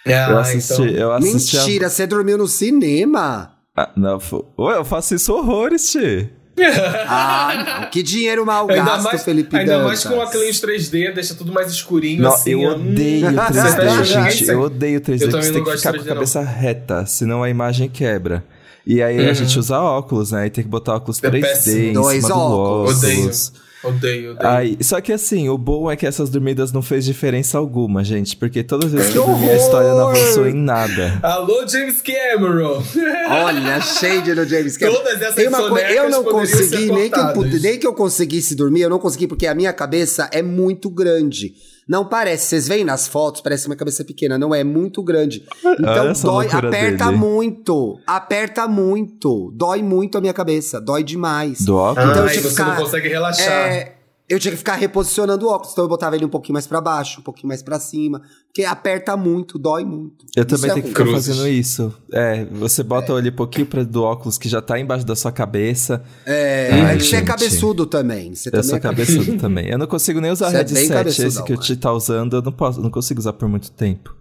[0.07, 0.87] Ah, eu assisti, então.
[0.87, 3.55] eu assisti a- Mentira, você dormiu no cinema?
[3.81, 4.19] Ah, não,
[4.59, 6.31] Ué, eu faço isso horrores, Ti.
[7.07, 7.91] Ah, não.
[7.91, 10.19] Que dinheiro mal Ainda gasto, mais, Felipe ainda mais Dantas.
[10.19, 12.51] com a Cleans 3D, deixa tudo mais escurinho Não, assim.
[12.51, 14.43] eu odeio Hum, 3D, você tá jogando gente.
[14.43, 14.51] isso?
[14.53, 16.15] Eu odeio 3D, Eu você não tem que ficar com a 3D, não.
[16.15, 18.43] cabeça reta, senão a imagem quebra.
[18.85, 19.35] E aí a Uhum.
[19.35, 20.47] gente usa óculos, né?
[20.47, 21.79] E tem que botar óculos É 3D péssimo.
[21.79, 22.97] em Dois cima do óculos.
[22.97, 23.05] Óculos.
[23.05, 24.37] Odeio, odeio.
[24.41, 28.37] Aí, só que assim, o bom é que essas dormidas não fez diferença alguma, gente.
[28.37, 31.19] Porque todas as vezes que eu dormi, a história não avançou em nada.
[31.23, 32.83] Alô, James Cameron!
[33.29, 34.99] Olha, shade no James Cameron.
[34.99, 38.55] Todas essas Tem uma coisa, eu não consegui, nem que, eu, nem que eu conseguisse
[38.55, 41.55] dormir, eu não consegui, porque a minha cabeça é muito grande.
[41.89, 45.43] Não parece, vocês veem nas fotos, parece uma cabeça pequena, não é muito grande.
[45.65, 47.17] Então dói, aperta dele.
[47.17, 51.61] muito, aperta muito, dói muito a minha cabeça, dói demais.
[51.63, 52.11] Do óculos?
[52.11, 53.47] Então que você não ficar- consegue relaxar.
[53.73, 53.98] É,
[54.29, 56.81] eu tinha que ficar reposicionando o óculos, então eu botava ele um pouquinho mais pra
[56.81, 60.27] baixo, um pouquinho mais pra cima, porque aperta muito, dói muito.
[60.37, 61.27] Eu Isso também é tenho que ficar Cruzes.
[61.29, 61.95] fazendo isso.
[62.13, 65.33] É, você bota ali um pouquinho pra, do óculos que já tá embaixo da sua
[65.33, 66.03] cabeça.
[66.27, 68.35] É, Ai, é que você é cabeçudo também.
[68.35, 69.71] Você Eu também sou é cabeçudo também.
[69.71, 70.89] Eu não consigo nem usar Você é headset.
[70.89, 71.63] cabeçudão, Esse que o né?
[71.63, 74.15] Ti tá usando, eu não, posso, não consigo usar por muito tempo.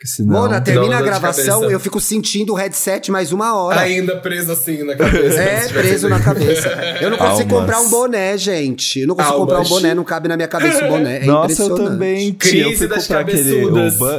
[0.00, 0.32] Porque senão...
[0.40, 3.80] Mona, termina a gravação, eu fico sentindo o headset mais uma hora.
[3.80, 5.42] Ainda preso assim na cabeça.
[5.42, 6.68] É, preso na cabeça.
[7.02, 7.60] Eu não consigo Almas.
[7.60, 9.00] comprar um boné, gente.
[9.00, 9.48] Eu não consigo Almas.
[9.58, 11.18] comprar um boné, não cabe na minha cabeça o boné.
[11.18, 12.32] É Nossa, eu também.
[12.32, 13.62] Crise eu fui das comprar aquele.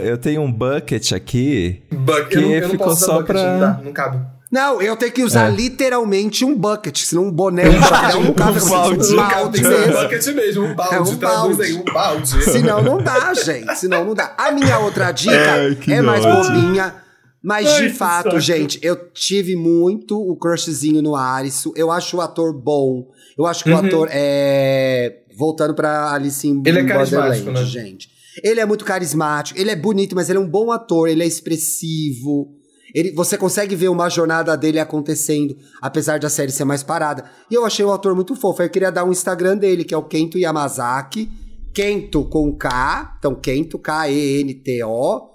[0.03, 1.81] eu tenho um bucket aqui.
[1.91, 4.19] Buck- Que eu não, eu não ficou posso só bucket, pra- Não, dá, não cabe.
[4.51, 5.55] Não, eu tenho que usar É.
[5.55, 9.13] literalmente um bucket, senão um boné, um chapéu, um carro, Um balde.
[9.13, 9.93] um balde ser um mesmo.
[10.01, 10.95] bucket mesmo, um balde.
[10.95, 11.61] É um balde.
[11.63, 12.43] aí, um balde.
[12.43, 13.75] Senão não dá, gente.
[13.77, 14.33] Senão não dá.
[14.37, 16.95] A minha outra dica que é mais bobinha.
[17.43, 21.73] Mas Ai, de fato, gente, eu tive muito o crushzinho no Arisso.
[21.75, 23.07] Eu acho o ator bom.
[23.37, 23.85] Eu acho que o Uhum.
[23.85, 25.17] ator é.
[25.37, 27.63] Voltando pra Alice in Ele é carismático, né?
[27.63, 28.09] gente.
[28.43, 31.25] Ele é muito carismático, ele é bonito, mas ele é um bom ator, ele é
[31.25, 32.49] expressivo.
[32.93, 37.25] Ele, você consegue ver uma jornada dele acontecendo, apesar da série ser mais parada.
[37.49, 38.61] E eu achei o ator muito fofo.
[38.61, 41.29] Aí Eu queria dar um Instagram dele, que é o Kento Yamazaki.
[41.73, 45.29] Kento com K, então Kento, K-E-N-T-O.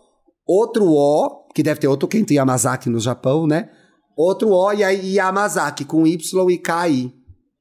[0.46, 3.70] Outro O, que deve ter outro Kento Yamazaki no Japão, né?
[4.16, 7.12] Outro O e aí Yamazaki, com Y e K-I.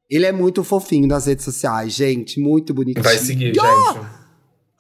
[0.10, 2.39] Ele é muito fofinho nas redes sociais, gente.
[2.39, 3.04] Muito bonitinho.
[3.04, 4.00] Vai seguir, gente.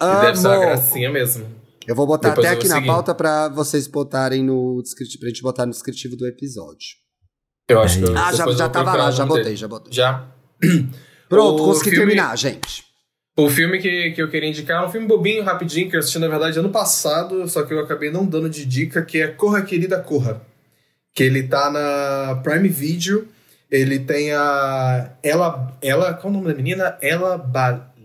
[0.01, 1.45] E deve ser uma gracinha mesmo.
[1.87, 2.87] Eu vou botar Depois até aqui na seguir.
[2.87, 6.87] pauta pra vocês botarem no descritivo, pra gente botar no descritivo do episódio.
[7.69, 9.93] Eu acho que eu, Ah, já, já tava lá, já botei, já botei.
[9.93, 10.27] Já.
[11.29, 12.83] Pronto, O consegui filme- terminar, gente.
[13.37, 16.17] O filme que, que eu queria indicar é um filme bobinho, rapidinho, que eu assisti,
[16.19, 19.61] na verdade, ano passado, só que eu acabei não dando de dica, que é Corra,
[19.61, 20.41] Querida, Corra.
[21.13, 23.27] Que ele tá na Prime Video.
[23.69, 25.11] Ele tem a...
[25.21, 25.77] Ela...
[25.81, 26.97] ela qual é o nome da menina?
[27.01, 27.35] Ela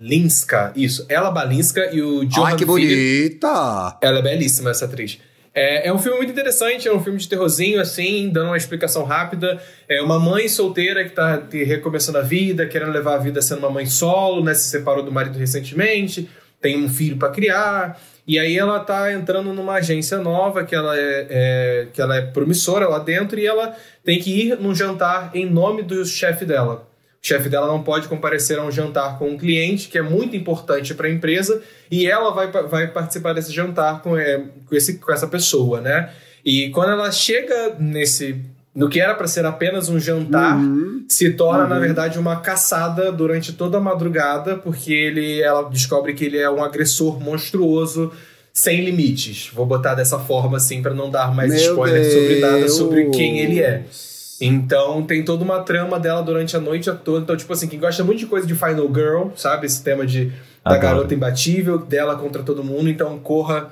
[0.00, 0.72] Balinska.
[0.74, 3.38] Isso, Ela Balinska e o Johan Ai, que Philip.
[3.38, 3.98] bonita!
[4.00, 5.18] Ela é belíssima, essa atriz.
[5.54, 9.04] É, é um filme muito interessante, é um filme de terrorzinho, assim, dando uma explicação
[9.04, 9.60] rápida.
[9.88, 13.70] É uma mãe solteira que tá recomeçando a vida, querendo levar a vida sendo uma
[13.70, 14.54] mãe solo, né?
[14.54, 16.30] Se separou do marido recentemente,
[16.62, 18.00] tem um filho para criar.
[18.26, 22.22] E aí ela tá entrando numa agência nova, que ela é, é- que ela é
[22.22, 23.74] promissora lá dentro, e ela
[24.04, 26.88] tem que ir num jantar em nome do chefe dela.
[27.22, 30.34] O chefe dela não pode comparecer a um jantar com um cliente, que é muito
[30.34, 31.60] importante para a empresa,
[31.90, 36.10] e ela vai, vai participar desse jantar com, é, com, esse, com essa pessoa, né?
[36.44, 38.36] E quando ela chega nesse.
[38.74, 41.04] No que era para ser apenas um jantar, Uhum.
[41.08, 46.24] se torna, na verdade, uma caçada durante toda a madrugada, porque ele, ela descobre que
[46.24, 48.12] ele é um agressor monstruoso
[48.52, 49.50] sem limites.
[49.52, 52.72] Vou botar dessa forma, assim, para não dar mais Meu spoiler sobre nada Deus.
[52.76, 53.82] sobre quem ele é.
[54.40, 57.20] Então tem toda uma trama dela durante a noite toda.
[57.22, 59.66] Então, tipo assim, quem gosta muito de coisa de Final Girl, sabe?
[59.66, 60.26] Esse tema de
[60.64, 60.80] da Adoro.
[60.80, 62.88] garota imbatível, dela contra todo mundo.
[62.88, 63.70] Então, corra.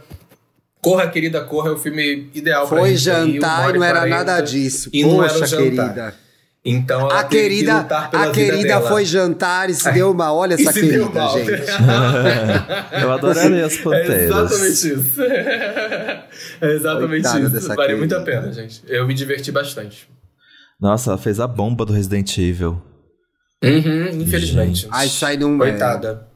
[0.80, 4.16] Corra, querida, corra é o filme ideal pra Foi gente jantar e não era 40.
[4.16, 4.88] nada disso.
[4.92, 5.64] E não era um Poxa, jantar.
[5.94, 6.14] querida.
[6.64, 8.88] Então ela A teve que querida, lutar pela a querida dela.
[8.88, 10.32] foi jantar e se deu uma.
[10.32, 11.72] Olha essa se deu querida, gente.
[13.02, 14.22] Eu adoraria as É panteras.
[14.22, 15.22] exatamente isso.
[16.60, 17.68] é exatamente Coitada isso.
[17.74, 18.82] Vale muito a pena, gente.
[18.86, 20.08] Eu me diverti bastante.
[20.80, 22.80] Nossa, ela fez a bomba do Resident Evil.
[23.62, 24.88] Uhum, infelizmente.
[25.04, 26.27] Isso aí não Coitada.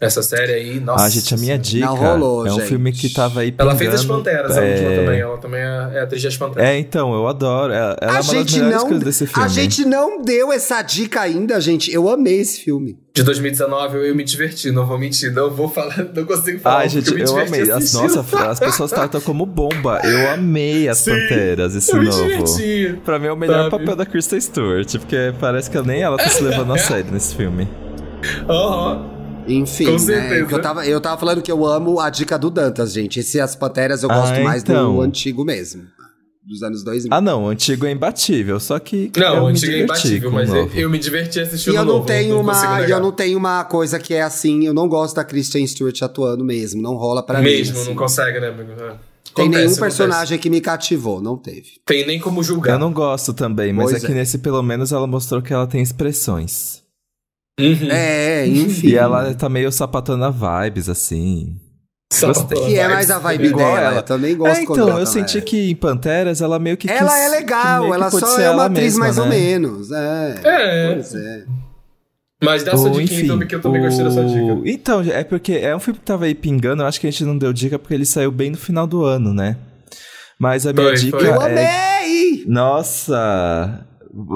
[0.00, 1.04] Essa série aí, nossa.
[1.04, 2.68] ah, gente, a minha dica Não rolou, é um gente.
[2.68, 4.70] filme que tava aí Ela fez as pingando, Panteras, a é...
[4.72, 5.20] última também.
[5.20, 6.68] Ela também é, é atriz das Panteras.
[6.70, 7.70] É, então, eu adoro.
[7.70, 9.44] Ela, ela é A das gente, melhores não, coisas desse filme.
[9.44, 11.92] a gente não deu essa dica ainda, gente.
[11.92, 12.98] Eu amei esse filme.
[13.12, 15.34] De 2019 eu, eu me diverti, não vou mentir.
[15.34, 16.78] Não vou falar, não consigo falar.
[16.78, 17.70] Ai, gente, me eu diverti amei.
[17.70, 20.00] As, nossa, as pessoas tratam como bomba.
[20.02, 22.22] Eu amei as Sim, Panteras, esse eu me novo.
[22.22, 22.98] diverti.
[23.04, 23.70] Pra mim é o melhor Sabe?
[23.70, 27.34] papel da Kristen Stewart, porque parece que nem ela tá se levando a sério nesse
[27.36, 27.68] filme.
[28.48, 29.19] Aham.
[29.50, 29.98] Enfim, Com né?
[29.98, 30.46] certeza.
[30.46, 33.20] que Eu tava, eu tava falando que eu amo a dica do Dantas, gente.
[33.20, 34.94] Esse As Panteras eu Ah, gosto mais então.
[34.96, 35.82] do antigo mesmo.
[36.46, 37.08] Dos anos 2000.
[37.12, 39.12] Ah, não, o antigo é imbatível, só que.
[39.16, 41.82] Não, eu o antigo é imbatível, o mas eu, eu me diverti assistindo E eu
[41.82, 44.64] o não novo, tenho não uma, e eu não tenho uma coisa que é assim,
[44.66, 47.44] eu não gosto da Kristen Stewart atuando mesmo, não rola pra mim.
[47.44, 47.88] Mesmo, assim.
[47.90, 48.72] não consegue, né, amigo?
[48.72, 48.76] É.
[48.76, 48.86] Tem
[49.44, 49.80] Acontece, nenhum acontece.
[49.80, 51.68] personagem que me cativou, não teve.
[51.86, 52.72] Tem nem como julgar.
[52.72, 54.14] Eu não gosto também, mas Pois é que é.
[54.16, 56.79] nesse pelo menos ela mostrou que ela tem expressões.
[57.60, 57.88] Uhum.
[57.90, 58.88] É, enfim.
[58.88, 61.56] E ela tá meio sapatando a vibes, assim.
[62.22, 62.66] Gostei.
[62.66, 63.86] que é mais a vibe Igual dela.
[63.86, 63.96] ela.
[63.98, 66.76] Eu também gosto É, quando então, ela eu tá- senti que em Panteras ela meio
[66.76, 69.30] que Ela quis- é legal, ela só é uma atriz mesma, mais ou né?
[69.30, 69.92] menos.
[69.92, 70.34] É.
[70.42, 70.92] É.
[70.94, 71.44] Pois é.
[72.42, 74.60] Mas dá Ou, dica então, que eu também gostei dessa dica.
[74.64, 77.22] Então, é porque é um filme que tava aí pingando, eu acho que a gente
[77.24, 79.56] não deu dica porque ele saiu bem no final do ano, né?
[80.38, 81.28] Mas a minha Foi, dica foi.
[81.28, 82.00] Eu é...
[82.02, 82.44] amei!
[82.48, 83.86] Nossa!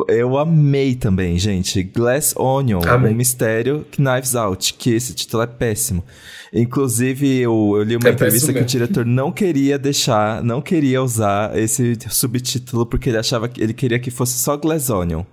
[0.08, 1.82] Eu amei também, gente.
[1.82, 3.12] Glass Onion, Amei.
[3.12, 6.04] um mistério Knives Out, que esse título é péssimo.
[6.52, 11.02] Inclusive, eu, eu li uma É entrevista que o diretor não queria deixar, não queria
[11.02, 15.24] usar esse subtítulo porque ele achava que ele queria que fosse só Glass Onion.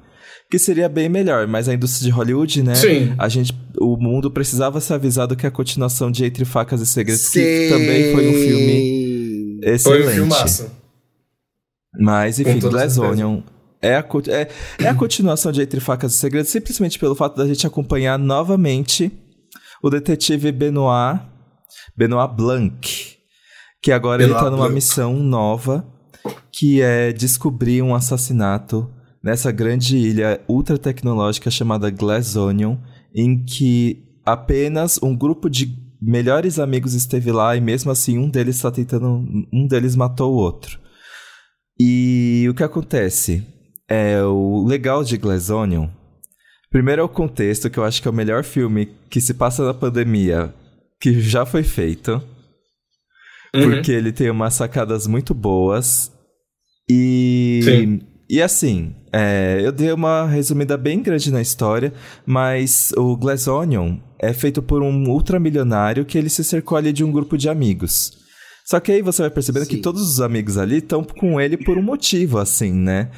[0.49, 2.73] Que seria bem melhor, mas a indústria de Hollywood, né?
[2.75, 3.13] Sim.
[3.17, 7.29] A gente, o mundo precisava ser avisado que a continuação de Entre Facas e Segredos,
[7.29, 7.69] que Sim.
[7.73, 10.07] também foi um filme Foi excelente.
[10.07, 10.71] um filmaço.
[11.99, 12.97] Mas, enfim, Glass.
[12.97, 13.41] Onion
[13.82, 14.49] é a, é,
[14.84, 19.11] é a continuação de Entre Facas e Segredos, simplesmente pelo fato da gente acompanhar novamente
[19.82, 21.21] o detetive Benoit,
[21.97, 23.17] Benoit Blanc,
[23.82, 24.75] que agora ele Benoit tá numa Blanc.
[24.75, 25.86] missão nova
[26.51, 28.88] que é descobrir um assassinato
[29.23, 32.77] nessa grande ilha ultra tecnológica chamada Glass Onion,
[33.15, 38.55] em que apenas um grupo de melhores amigos esteve lá e mesmo assim um deles
[38.55, 40.79] está tentando, um deles matou o outro.
[41.79, 43.43] E o que acontece?
[43.93, 45.89] É o legal de Glass Onion.
[46.69, 49.65] Primeiro é o contexto, que eu acho que é o melhor filme que se passa
[49.65, 50.53] na pandemia
[50.97, 52.13] que já foi feito.
[53.53, 53.63] Uhum.
[53.63, 56.09] Porque ele tem umas sacadas muito boas.
[56.89, 57.59] E.
[57.65, 57.99] Sim.
[58.29, 61.91] E assim, é, eu dei uma resumida bem grande na história,
[62.25, 67.03] mas o Glass Onion é feito por um ultramilionário que ele se cercou ali de
[67.03, 68.13] um grupo de amigos.
[68.65, 69.71] Só que aí você vai percebendo Sim.
[69.71, 73.09] que todos os amigos ali estão com ele por um motivo, assim, né?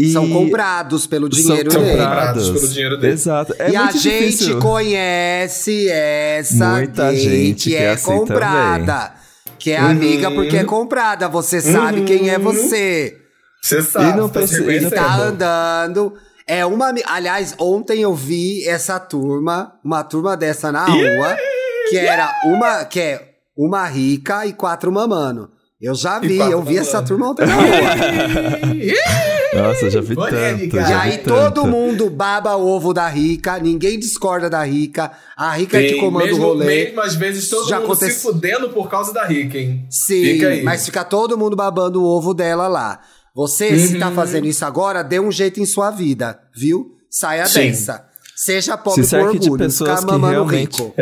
[0.00, 1.98] E são comprados pelo dinheiro são dele.
[1.98, 3.12] comprados pelo dinheiro dele.
[3.12, 3.54] Exato.
[3.58, 4.58] É e a gente difícil.
[4.58, 8.94] conhece essa Muita gente que, que é assim comprada.
[8.94, 9.20] Também.
[9.58, 9.90] Que é uhum.
[9.90, 11.28] amiga porque é comprada.
[11.28, 12.06] Você sabe uhum.
[12.06, 13.16] quem é você.
[13.60, 14.10] Você sabe.
[14.10, 14.90] E não tá precisa.
[14.90, 16.14] Tá andando.
[16.46, 16.94] É uma.
[17.06, 21.36] Aliás, ontem eu vi essa turma, uma turma dessa na rua,
[21.90, 22.84] que era uma.
[22.86, 25.50] Que é uma rica e quatro mamano.
[25.80, 27.62] Eu já vi, eu vi essa turma ontem na rua.
[29.54, 30.76] Nossa, já vi tanto.
[30.76, 35.10] Já e aí todo mundo baba o ovo da rica, ninguém discorda da rica.
[35.34, 36.66] A rica Sim, é que comanda mesmo, o rolê.
[36.66, 38.12] Mesmo às vezes todo já mundo acontece...
[38.12, 39.86] se fudendo por causa da rica, hein?
[39.88, 43.00] Sim, fica mas fica todo mundo babando o ovo dela lá.
[43.34, 43.78] Você, uhum.
[43.78, 44.14] se tá uhum.
[44.14, 46.98] fazendo isso agora, dê um jeito em sua vida, viu?
[47.08, 47.70] Saia Sim.
[47.70, 48.09] dessa.
[48.42, 50.80] Seja pobre se com orgulho, de pessoas ficar mamando realmente...
[50.82, 50.94] rico.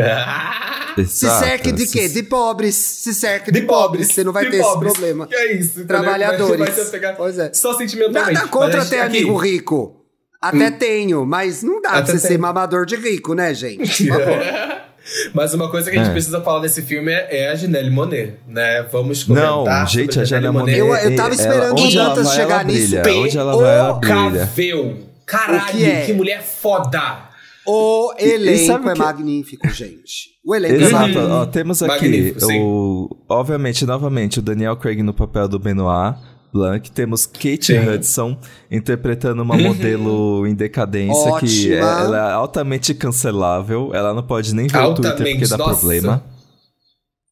[1.07, 2.09] Se cerque de quê?
[2.09, 2.75] De pobres.
[2.75, 4.09] Se cerque de, de pobres.
[4.09, 4.13] pobres.
[4.13, 4.91] Você não vai ter pobres.
[4.91, 5.27] esse problema.
[5.29, 5.87] Que é isso.
[5.87, 6.75] Trabalhadores.
[6.77, 7.53] Vai pegar pois é.
[7.55, 8.35] Só sentimentalmente.
[8.35, 9.19] Nada contra ter aqui.
[9.19, 10.05] amigo rico.
[10.43, 10.73] Até hum.
[10.73, 12.33] tenho, mas não dá Até pra você tenho.
[12.33, 14.09] ser mamador de rico, né, gente?
[14.11, 14.83] Favor.
[15.33, 16.13] Mas uma coisa que a gente é.
[16.13, 18.83] precisa falar desse filme é, é a Janelle Monet, né?
[18.91, 20.77] Vamos comentar Não, gente, a Janelle Monet...
[20.77, 22.97] Eu, eu tava esperando o Dantas chegar nisso.
[22.97, 24.49] Onde ela vai, ela brilha.
[25.25, 26.07] Caralho, que, é?
[26.07, 27.28] que mulher foda!
[27.71, 28.99] O elenco é que...
[28.99, 30.31] magnífico, gente.
[30.43, 35.13] O elenco é Exato, é ó, temos aqui, o, obviamente, novamente, o Daniel Craig no
[35.13, 36.17] papel do Benoit
[36.51, 36.91] Blanc.
[36.91, 37.87] Temos Kate Sim.
[37.87, 38.39] Hudson
[38.71, 39.65] interpretando uma uhum.
[39.65, 41.41] modelo em decadência Ótima.
[41.41, 43.91] que é, ela é altamente cancelável.
[43.93, 45.79] Ela não pode nem ver altamente, o Twitter porque dá nossa.
[45.79, 46.25] problema.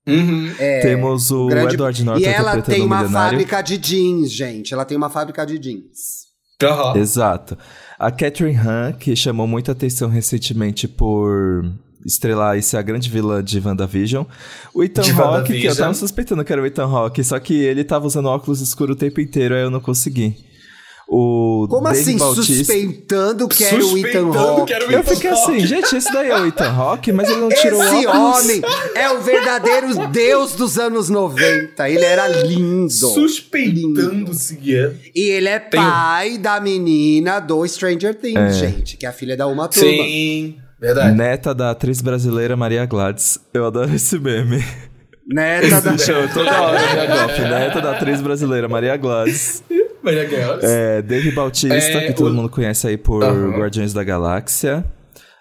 [0.07, 0.53] Uhum.
[0.59, 1.75] É, Temos o grande...
[1.77, 4.75] Edward Norton E ela tem uma fábrica de jeans, gente.
[4.75, 6.27] Ela tem uma fábrica de jeans.
[6.63, 6.97] Uhum.
[6.97, 7.57] Exato.
[7.99, 11.65] A Catherine Han, que chamou muita atenção recentemente por
[12.05, 14.25] estrelar e ser a grande vilã de WandaVision.
[14.73, 17.83] O Ethan Hawke, que eu tava suspeitando que era o Ethan Hawke, só que ele
[17.83, 20.37] tava usando óculos escuros o tempo inteiro, aí eu não consegui.
[21.09, 22.53] O Como Dave assim, Bautista...
[22.53, 24.73] suspeitando que era o Ethan Hawke?
[24.91, 28.07] Eu fiquei assim, gente, esse daí é o Ethan Hawke, mas ele não tirou esse
[28.07, 28.39] o óculos.
[28.39, 28.63] Esse homem
[28.97, 31.89] é o verdadeiro deus dos anos 90.
[31.89, 32.91] Ele era lindo.
[32.91, 34.59] Suspeitando-se.
[35.15, 38.53] E ele é pai da menina do Stranger Things, é.
[38.53, 39.89] gente, que é a filha da Uma Turma.
[39.89, 41.17] Sim, verdade.
[41.17, 43.39] Neta da atriz brasileira Maria Gladys.
[43.55, 44.65] Eu adoro esse meme.
[45.25, 45.99] Neta da...
[45.99, 46.79] Show, toda hora,
[47.49, 49.63] Neta da atriz brasileira Maria Gladys.
[50.07, 50.65] Maria Girls.
[50.65, 52.35] É, Dave Bautista, é, que todo o...
[52.35, 53.59] mundo conhece aí por uhum.
[53.59, 54.85] Guardiões da Galáxia.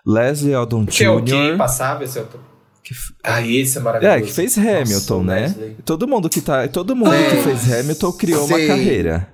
[0.05, 1.05] Leslie Odom que Jr.
[1.05, 2.41] É o que passava esse autor.
[2.84, 2.93] Que...
[3.24, 4.18] Ah, esse é maravilhoso.
[4.18, 5.41] É, que fez Hamilton, Nossa, né?
[5.41, 5.78] Leslie.
[5.86, 7.30] Todo mundo que tá, todo mundo é.
[7.30, 8.53] que fez Hamilton criou Sim.
[8.53, 9.28] uma carreira.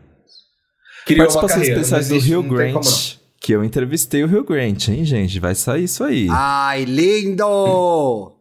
[1.05, 5.03] Criou Participações uma carreira, especiais do Hugh Grant, que eu entrevistei o Hugh Grant, hein,
[5.03, 5.39] gente?
[5.39, 6.27] Vai sair isso aí.
[6.29, 8.40] Ai, lindo!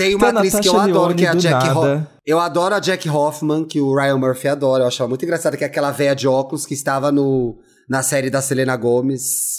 [0.00, 2.06] Tem uma atriz que eu adoro, que é a Jack Hoffman.
[2.26, 4.84] Eu adoro a Jack Hoffman, que o Ryan Murphy adora.
[4.84, 8.30] Eu acho muito engraçada, que é aquela véia de óculos que estava no, na série
[8.30, 9.58] da Selena Gomez.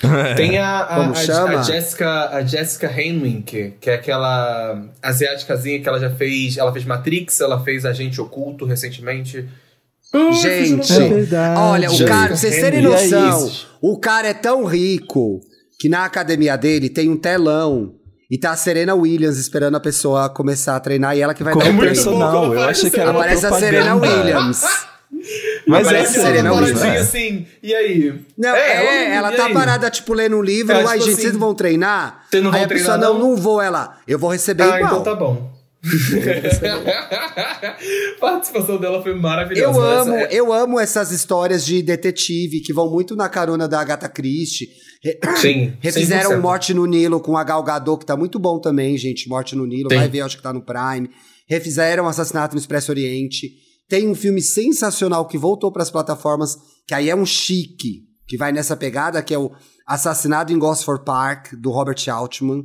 [0.36, 1.56] Tem a, a, Como chama?
[1.56, 6.56] a, a Jessica, a Jessica Henwick, que é aquela asiáticazinha que ela já fez.
[6.56, 9.46] Ela fez Matrix, ela fez Agente Oculto recentemente.
[10.40, 13.50] Gente, é olha, o cara, pra vocês terem noção, é
[13.82, 15.40] o cara é tão rico
[15.78, 17.97] que na academia dele tem um telão
[18.30, 21.54] e tá a Serena Williams esperando a pessoa começar a treinar e ela que vai
[21.54, 22.54] Como dar o personal.
[22.54, 24.62] Eu achei que era Aparece a Serena Williams.
[25.66, 26.82] Mas é a Serena Williams.
[26.82, 28.20] assim, e aí?
[28.36, 29.54] Não, é, é ela tá aí?
[29.54, 30.74] parada, tipo, lendo um livro.
[30.74, 32.26] É, Uai, tipo gente, assim, vocês vão treinar?
[32.30, 33.60] Vocês não aí vão a pessoa, treinar, não, não vou.
[33.60, 35.00] Ela, eu vou receber ah, igual.
[35.00, 35.50] então tá bom.
[38.16, 39.78] a participação dela foi maravilhosa.
[39.78, 40.28] Eu amo, é...
[40.30, 44.68] eu amo essas histórias de detetive que vão muito na carona da Agatha Christie.
[45.36, 45.74] Sim.
[45.80, 46.40] Refizeram 100%.
[46.40, 49.28] Morte no Nilo com a Gal Gadot, que tá muito bom também, gente.
[49.28, 49.96] Morte no Nilo, Sim.
[49.96, 51.10] vai ver, acho que tá no Prime.
[51.48, 53.52] Refizeram Assassinato no Expresso Oriente.
[53.88, 58.36] Tem um filme sensacional que voltou para as plataformas, que aí é um chique, que
[58.36, 59.50] vai nessa pegada, que é o
[59.86, 62.64] Assassinado em Gosford Park, do Robert Altman.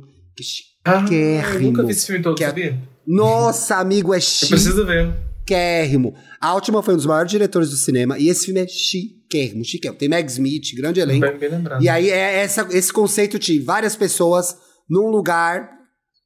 [1.08, 2.46] Que ah, eu nunca vi esse filme todo, é...
[2.46, 2.78] sabia?
[3.06, 4.44] Nossa, amigo, é chique.
[4.44, 5.14] Eu preciso ver.
[5.44, 6.14] Chiquérrimo.
[6.40, 9.98] Altman foi um dos maiores diretores do cinema e esse filme é chiquérrimo, chiquérrimo.
[9.98, 11.26] Tem Meg Smith, grande elenco.
[11.26, 11.82] Bem, bem lembrado.
[11.82, 14.56] E aí é essa, esse conceito de várias pessoas
[14.88, 15.70] num lugar,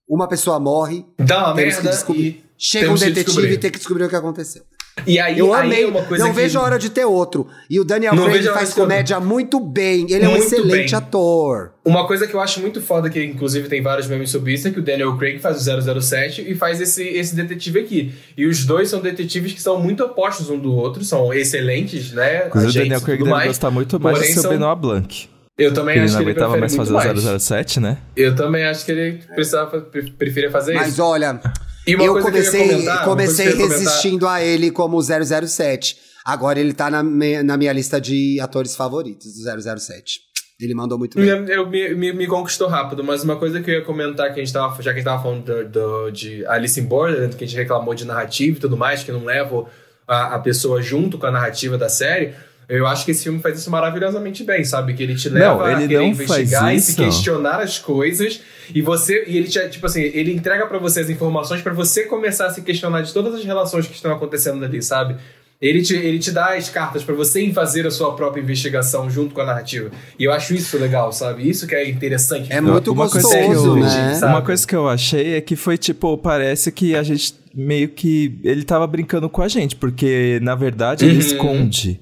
[0.09, 2.27] uma pessoa morre, Dá uma merda descobrir.
[2.27, 4.63] e chega um detetive e tem que descobrir o que aconteceu.
[5.07, 6.41] E aí, Eu aí amei, é uma coisa não que...
[6.41, 7.47] vejo a hora de ter outro.
[7.71, 10.07] E o Daniel Não Craig faz comédia muito bem.
[10.11, 10.95] Ele é um Muito excelente bem.
[10.99, 11.73] ator.
[11.85, 14.71] Uma coisa que eu acho muito foda, que inclusive tem vários memes sobre isso, é
[14.71, 18.15] que o Daniel Craig faz o 007 e faz esse, esse detetive aqui.
[18.37, 22.47] E os dois são detetives que são muito opostos um do outro, são excelentes, né?
[22.47, 23.47] Inclusive, o Daniel Craig deve mais.
[23.49, 25.29] gostar muito mais do seu são- Benoit Blanc.
[25.57, 27.25] Eu também Que ele acho não que ele prefere mais muito fazer mais.
[27.25, 27.99] o 007, né?
[28.15, 31.03] Eu também acho que ele precisava, pre- preferia fazer Mas isso.
[31.03, 31.53] olha, E uma
[31.93, 35.97] eu que eu comecei, comentar, comecei eu ia comentar- resistindo a ele como 007.
[36.25, 40.21] Agora ele tá na, me- na minha lista de atores favoritos do 007.
[40.61, 41.41] Ele mandou muito bem.
[41.41, 44.41] Me- Eu, me, me, me conquistou rápido, mas uma coisa que eu ia comentar, que
[44.41, 47.37] a gente tava, já que a gente tava falando do, do- de Alice in Borderland,
[47.37, 49.67] que a gente reclamou de narrativa e tudo mais, que não leva
[50.07, 52.35] a, a pessoa junto com a narrativa da série,
[52.69, 54.93] eu acho que esse filme faz isso maravilhosamente bem, sabe?
[54.95, 58.41] Que ele te leva Não, a ele querer não investigar e se questionar as coisas,
[58.75, 62.05] e você, e ele te, tipo assim, ele entrega pra você as informações pra você
[62.05, 65.17] começar a se questionar de todas as relações que estão acontecendo ali, sabe?
[65.61, 69.35] Ele te, ele te dá as cartas pra você fazer a sua própria investigação junto
[69.35, 69.91] com a narrativa.
[70.17, 71.49] E eu acho isso legal, sabe?
[71.49, 72.53] Isso que é interessante.
[72.53, 74.15] É muito Uma coisa gostoso, que eu- né?
[74.15, 74.33] sabe?
[74.35, 78.39] Uma coisa que eu achei é que foi tipo, parece que a gente meio que.
[78.45, 81.19] Ele tava brincando com a gente, porque na verdade ele Uhum.
[81.21, 82.01] esconde.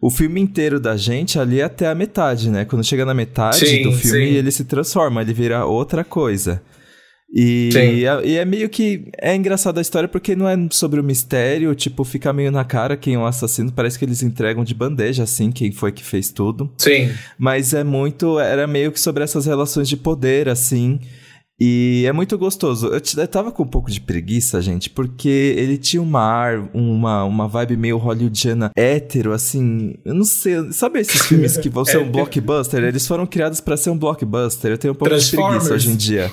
[0.00, 2.64] O filme inteiro da gente ali é até a metade, né?
[2.64, 4.34] Quando chega na metade Sim, do filme, sim.
[4.34, 6.62] ele se transforma, ele vira outra coisa.
[7.32, 9.08] E, e é, e é meio que.
[9.16, 12.96] É engraçado a história porque não é sobre o mistério, tipo, fica meio na cara
[12.96, 13.70] quem é o assassino.
[13.70, 16.72] Parece que eles entregam de bandeja, assim, quem foi que fez tudo.
[16.76, 17.12] Sim.
[17.38, 18.40] Mas é muito.
[18.40, 20.98] Era meio que sobre essas relações de poder, assim.
[21.60, 22.86] E é muito gostoso.
[22.86, 27.24] Eu, eu tava com um pouco de preguiça, gente, porque ele tinha uma ar, uma,
[27.24, 29.94] uma vibe meio hollywoodiana hétero, assim.
[30.02, 30.72] Eu não sei.
[30.72, 32.12] Sabe esses filmes que vão ser um Hétero.
[32.12, 32.82] blockbuster?
[32.82, 34.70] Eles foram criados pra ser um blockbuster.
[34.70, 36.32] Eu tenho um pouco de preguiça hoje em dia.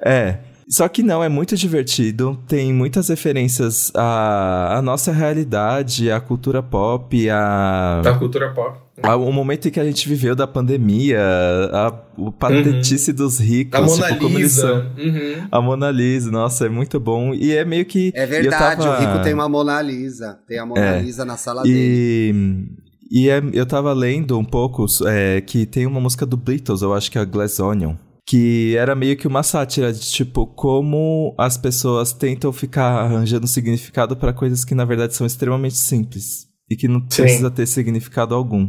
[0.00, 0.38] É.
[0.68, 2.38] Só que não, é muito divertido.
[2.48, 8.00] Tem muitas referências à, à nossa realidade, à cultura pop, à.
[8.02, 8.78] Da cultura pop.
[9.02, 11.20] O momento em que a gente viveu da pandemia,
[11.72, 14.78] a, o patetice dos ricos, A Mona tipo, como eles são.
[14.78, 14.92] Lisa.
[15.42, 15.48] Uhum.
[15.50, 17.34] A Mona Lisa, nossa, é muito bom.
[17.34, 18.12] E é meio que.
[18.14, 20.38] É eu verdade, tava- o Rico tem uma Mona Lisa.
[20.46, 21.00] Tem a Mona É.
[21.02, 21.76] Lisa na sala dele.
[23.10, 26.80] E, e é- eu tava lendo um pouco é, que tem uma música do Beatles,
[26.80, 27.96] eu acho que é a Glass Onion,
[28.34, 34.16] que era meio que uma sátira de tipo como as pessoas tentam ficar arranjando significado
[34.16, 37.22] para coisas que na verdade são extremamente simples e que não Sim.
[37.22, 38.62] precisa ter significado algum.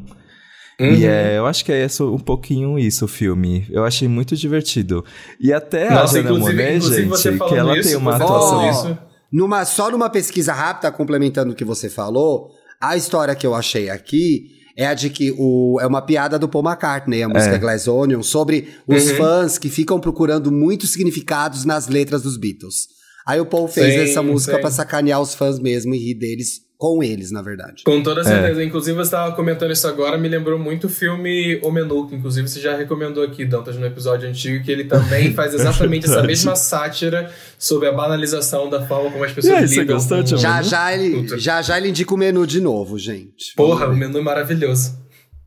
[0.80, 0.93] Uhum.
[0.93, 3.66] E é, eu acho que é isso, um pouquinho isso o filme.
[3.72, 5.03] Eu achei muito divertido.
[5.41, 8.70] E até a Nossa, Jana inclusive- Monet, gente, que ela isso, tem uma atuação.
[8.70, 8.97] isso.
[9.34, 13.89] Numa, só numa pesquisa rápida, complementando o que você falou, a história que eu achei
[13.89, 17.57] aqui é a de que o, é uma piada do Paul McCartney, a música É.
[17.57, 19.15] Glass Onion, sobre os Uhum.
[19.17, 22.88] fãs que ficam procurando muitos significados nas letras dos Beatles.
[23.26, 26.64] Aí o Paul fez Sim, essa música pra sacanear os fãs mesmo e rir deles
[26.78, 27.84] com eles, na verdade.
[27.86, 28.03] Com É.
[28.03, 28.63] toda certeza.
[28.63, 32.47] Inclusive, você estava comentando isso agora, me lembrou muito o filme O Menu, que inclusive
[32.47, 36.55] você já recomendou aqui, Dantas, no episódio antigo, que ele também faz exatamente essa mesma
[36.55, 40.38] sátira sobre a banalização da forma como as pessoas aí, lidam gostou, com...
[40.38, 41.38] Já já, ele, Puta.
[41.39, 43.53] já já ele indica o menu de novo, gente.
[43.55, 43.97] Porra, o ver.
[43.97, 45.03] menu é maravilhoso.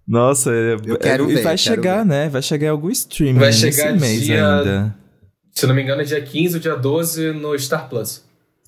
[0.06, 2.06] Nossa, é, Eu quero é- e ver, vai quero chegar, ver.
[2.08, 2.28] né?
[2.30, 4.94] Vai chegar em algum streaming Vai nesse chegar mês dia- ainda.
[5.54, 8.24] Se não me engano, é dia 15 ou dia 12 no Star Plus.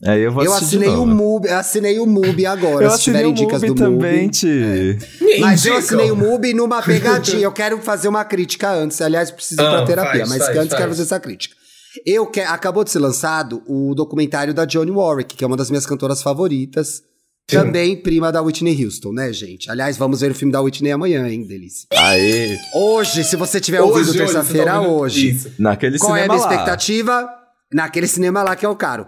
[0.07, 1.05] Aí eu vou Eu assinei o.
[1.07, 4.31] Mubi, assinei o Mubi agora, Eu se assinei tiverem o dicas Mubi do também, Mubi.
[4.31, 4.99] Ti.
[5.41, 7.43] Mas eu assinei o Mubi numa pegadinha.
[7.43, 9.01] Eu quero fazer uma crítica antes.
[9.01, 10.79] Aliás, preciso ir Ah, pra terapia, faz, mas faz, antes faz.
[10.81, 11.55] quero fazer essa crítica.
[12.07, 12.41] Eu que...
[12.41, 16.23] Acabou de ser lançado o documentário da Johnny Warwick, que é uma das minhas cantoras
[16.23, 17.03] favoritas.
[17.51, 17.57] Sim.
[17.57, 19.69] Também prima da Whitney Houston, né, gente?
[19.71, 21.89] Aliás, vamos ver o filme da Whitney amanhã, hein, delícia.
[21.93, 22.57] Aê!
[22.77, 25.31] Hoje, se você tiver ouvindo Hoje, hoje, terça-feira, você tá ouvindo- hoje.
[25.31, 25.53] Isso.
[25.59, 26.53] Naquele Qual é a cinema minha lá.
[26.53, 27.29] expectativa?
[27.73, 29.07] Naquele cinema lá que é o caro.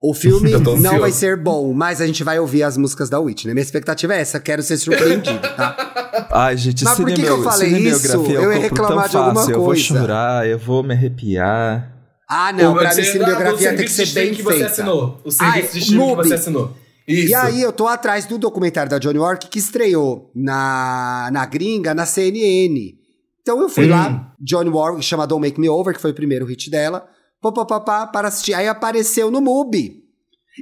[0.00, 3.52] O filme não vai ser bom, mas a gente vai ouvir as músicas da Whitney.
[3.54, 6.28] Minha expectativa é essa, quero ser surpreendido, tá?
[6.30, 8.06] Ai, gente, Mas por que que eu falei isso?
[8.12, 9.52] eu Eu ia reclamar de alguma fácil.
[9.52, 9.82] Eu vou coisa.
[9.82, 11.94] chorar, eu vou me arrepiar.
[12.28, 15.20] Ah, não, pra você- mim cinebiografia o tem que ser bem que você assinou.
[15.24, 16.76] O serviço de streaming que você assinou.
[17.06, 17.30] Isso.
[17.30, 21.94] E aí eu tô atrás do documentário da Johnny Walker que estreou na, na gringa,
[21.94, 22.94] na CNN.
[23.40, 23.90] Então eu fui Hum.
[23.90, 27.06] lá, Johnny Walker, chama Don't Make Me Over, que foi o primeiro hit dela,
[27.40, 28.54] pá, pá, pá, pá, para assistir.
[28.54, 30.04] Aí apareceu no Mubi.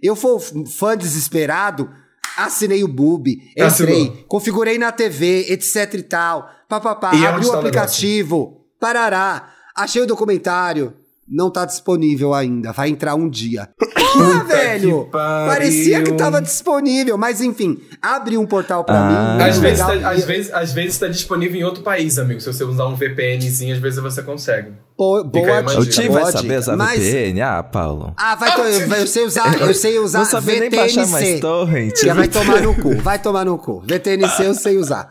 [0.03, 1.89] Eu fui fã desesperado,
[2.37, 4.25] assinei o Mubi, entrei, Assinou.
[4.29, 7.59] configurei na TV, etc e tal, pá, pá, pá, E onde abri o tá o
[7.61, 10.95] aplicativo, parará, achei o documentário.
[11.27, 12.73] não tá disponível ainda.
[12.73, 13.69] Vai entrar um dia.
[14.13, 15.05] Porra, velho!
[15.05, 15.11] que.
[15.11, 17.79] Parecia que tava disponível, mas enfim,
[18.15, 19.37] abre um portal pra Ah.
[19.37, 19.43] mim.
[19.43, 22.41] Às muito vezes, tá, às, vezes, às vezes tá disponível em outro país, amigo.
[22.41, 24.69] Se você usar um VPNzinho, às vezes você consegue.
[24.71, 25.87] Fica boa dica, O.
[25.87, 27.41] Tim vai saber usar Mas- VPN?
[27.43, 28.15] Ah, Paulo.
[28.17, 28.63] Ah, vai to...
[28.63, 31.41] eu sei usar, eu sei usar Não sabe nem baixar mais VTNC.
[31.41, 31.93] torrent.
[32.03, 33.83] Já vai tomar no cu, vai tomar no cu.
[33.87, 35.11] VTNC eu sei usar.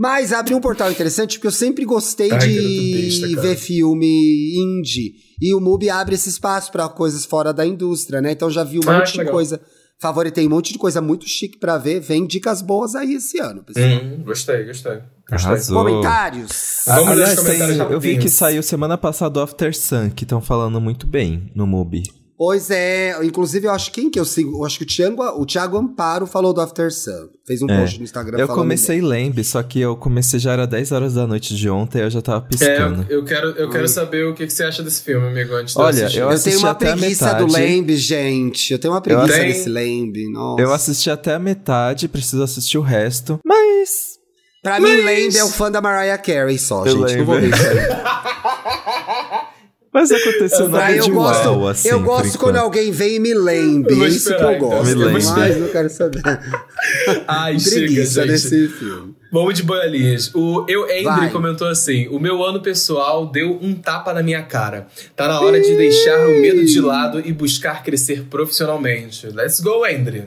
[0.00, 4.06] Mas abri um portal interessante porque eu sempre gostei Ai, de besta, ver filme
[4.56, 5.12] indie.
[5.40, 8.30] E o MUBI abre esse espaço pra coisas fora da indústria, né?
[8.30, 9.34] Então já vi um Ah, monte de legal.
[9.34, 9.60] coisa.
[10.00, 12.00] Favoritei um monte de coisa muito chique pra ver.
[12.00, 13.86] Vem dicas boas aí esse ano, pessoal.
[13.86, 15.00] Hum, gostei, gostei.
[15.30, 15.76] Arrasou.
[15.84, 16.82] Comentários?
[16.86, 20.40] Vamos Aliás, tem- comentários eu vi que saiu semana passada o After Sun, que estão
[20.40, 22.04] falando muito bem no MUBI.
[22.38, 25.44] Pois é, inclusive eu acho quem que eu sigo, eu acho que o Thiago, o
[25.44, 27.30] Thiago Amparo falou do After Sun.
[27.44, 27.80] Fez um É.
[27.80, 31.26] post no Instagram Eu comecei lembre, só que eu comecei já era 10 horas da
[31.26, 33.02] noite de ontem, eu já tava piscando.
[33.08, 35.52] É, eu, eu quero, eu quero saber o que, que você acha desse filme, amigo,
[35.52, 36.18] antes de Olha, assistir.
[36.20, 37.52] eu Eu assisti tenho uma preguiça do.
[37.52, 38.72] Lembe, gente.
[38.72, 40.62] Eu tenho uma preguiça tenho- desse Lembe, nossa.
[40.62, 43.40] Eu assisti até a metade, preciso assistir o resto.
[43.44, 44.16] Mas.
[44.62, 47.18] Pra mim, Lembe é o fã da Mariah Carey só, Eu gente.
[47.18, 47.56] Não vou ver lembro.
[47.56, 48.57] isso aí.
[49.92, 51.88] Mas aconteceu nada Aí de eu gosto, uau, assim.
[51.88, 52.64] eu gosto quando enquanto.
[52.64, 53.92] alguém vem e me lembre.
[53.94, 54.68] Eu vou Isso que eu então.
[54.68, 54.86] gosto.
[54.86, 55.24] Me lembre.
[55.24, 56.22] Mas não quero saber.
[57.26, 58.26] Ai, chega, gente.
[58.26, 59.14] desse filme.
[59.32, 60.30] Vamos de boiolinhas.
[60.34, 61.30] O Eu Andre Vai.
[61.30, 64.86] comentou assim: O meu ano pessoal deu um tapa na minha cara.
[65.16, 69.26] Tá na hora de deixar o medo de lado e buscar crescer profissionalmente.
[69.28, 70.24] Let's go, Andre.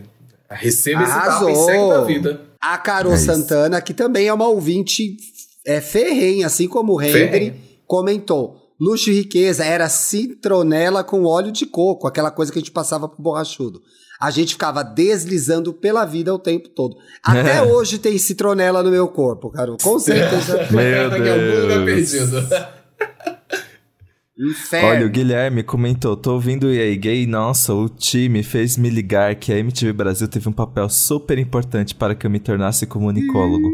[0.49, 2.41] Receba esse tapa e segue da vida.
[2.59, 3.17] A Carol É.
[3.17, 5.17] Santana, que também é uma ouvinte
[5.65, 7.53] é, ferrenha, assim como o Henry,
[7.87, 8.60] comentou.
[8.81, 13.07] Luxo e riqueza era citronela com óleo de coco, aquela coisa que a gente passava
[13.07, 13.79] pro borrachudo.
[14.19, 16.95] A gente ficava deslizando pela vida o tempo todo.
[17.23, 19.77] Até hoje tem citronela no meu corpo, Carol.
[19.79, 20.65] Com certeza.
[20.73, 21.85] Meu lugar Deus.
[21.85, 22.80] perdido.
[24.39, 24.87] Inferno.
[24.87, 27.27] Olha, o Guilherme comentou: tô ouvindo o EA Gay.
[27.27, 31.93] Nossa, o time fez me ligar que a MTV Brasil teve um papel super importante
[31.93, 33.69] para que eu me tornasse comunicólogo.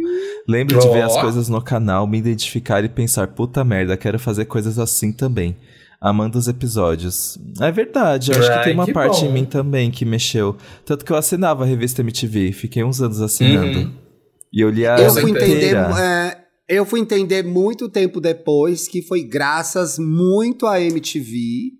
[0.48, 4.46] Lembro de ver as coisas no canal, me identificar e pensar: puta merda, quero fazer
[4.46, 5.56] coisas assim também.
[6.00, 7.40] Amando os episódios.
[7.60, 9.28] É verdade, eu acho que tem uma que parte bom.
[9.28, 10.56] em mim também que mexeu.
[10.86, 13.80] Tanto que eu assinava a revista MTV, fiquei uns anos assinando.
[13.80, 13.94] Uhum.
[14.54, 15.76] E eu lia eu ela fui entender.
[15.76, 16.37] é,
[16.68, 21.77] eu fui entender muito tempo depois que foi graças muito à MTV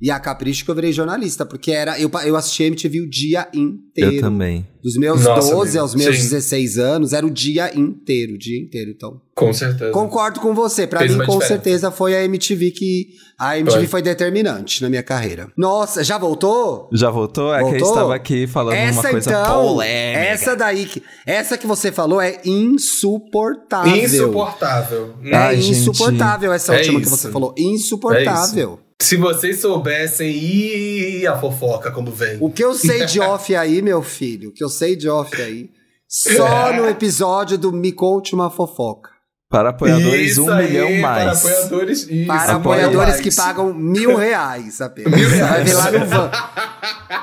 [0.00, 3.08] e à Capricho que eu virei jornalista, porque era eu, eu assisti a MTV o
[3.08, 4.16] dia inteiro.
[4.16, 4.66] Eu também.
[4.82, 6.22] Dos meus Nossa, 12 amigo, aos meus sim.
[6.22, 8.90] 16 anos, era o dia inteiro, o dia inteiro.
[8.94, 9.90] Então, Com certeza.
[9.90, 10.86] concordo com você.
[10.86, 11.54] Pra Fez mim, uma com diferença.
[11.54, 13.06] certeza, foi a MTV que.
[13.38, 13.86] A MTV Foi.
[13.88, 15.48] foi determinante na minha carreira.
[15.58, 16.88] Nossa, já voltou?
[16.92, 17.52] Já voltou?
[17.54, 17.96] É que a gente Voltou?
[17.98, 20.20] tava aqui falando uma Essa coisa então, polêmica.
[20.24, 23.96] essa daí, que, essa que você falou é insuportável.
[23.96, 25.14] Insuportável.
[25.24, 25.78] É Ai, gente.
[25.80, 27.16] insuportável essa É última que isso.
[27.16, 27.54] você falou.
[27.58, 28.80] Insuportável.
[29.00, 32.38] Se vocês soubessem, e a fofoca quando vem.
[32.40, 35.40] O que eu sei de off aí, meu filho, o que eu sei de off
[35.40, 35.70] aí,
[36.08, 39.10] só no episódio do Me Conte Uma Fofoca.
[39.48, 41.38] Para apoiadores, Isso um aí, milhão Para mais.
[41.38, 42.26] apoiadores, isso.
[42.26, 43.20] Para Apoia apoiadores mais.
[43.20, 45.12] que pagam mil reais apenas.
[45.14, 45.64] Mil vai reais.
[45.64, 46.30] ver lá no van.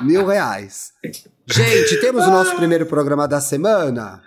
[0.02, 0.92] Mil reais.
[1.46, 4.22] Gente, temos o nosso primeiro programa da semana.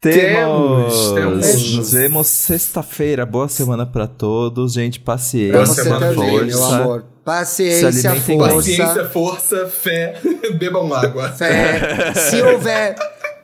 [0.00, 1.12] Temos!
[1.12, 1.72] Temos, temos.
[1.76, 3.26] Nos vemos sexta-feira.
[3.26, 4.98] Boa semana pra todos, gente.
[4.98, 6.44] Paciência, Boa semana, força.
[6.46, 7.04] meu amor.
[7.22, 8.54] Paciência, força.
[8.54, 10.18] Paciência, força, fé,
[10.58, 11.28] bebam água.
[11.32, 12.14] Fé.
[12.14, 12.94] Se houver,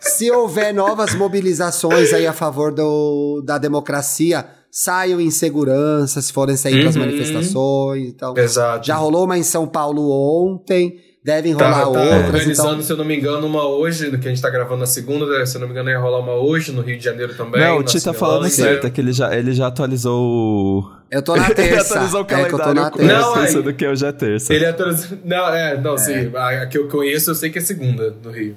[0.01, 6.57] se houver novas mobilizações aí a favor do, da democracia, saiam em segurança, se forem
[6.57, 7.03] sair para as Uhum.
[7.03, 8.09] manifestações.
[8.09, 8.87] Então, Exato.
[8.87, 10.97] já rolou uma em São Paulo ontem,
[11.27, 12.25] devem Tá, rolar tá outras.
[12.27, 14.87] organizando, Então, se eu não me engano, uma hoje, que a gente tá gravando na
[14.87, 15.45] segunda, né?
[15.45, 17.61] se eu não me engano, ia rolar uma hoje no Rio de Janeiro também.
[17.61, 20.91] Não, o na Ti tá falando certo, é que ele já, ele já atualizou o.
[21.11, 21.95] eu tô na ele terça.
[21.95, 23.13] atualizou o é que eu tô na calendário terça.
[23.21, 24.55] Não, aí- pensando que hoje é terça.
[24.55, 25.19] Ele atualizou.
[25.25, 26.31] Não, é, não, sim.
[26.35, 28.55] A, a que eu conheço, eu sei que é segunda no Rio.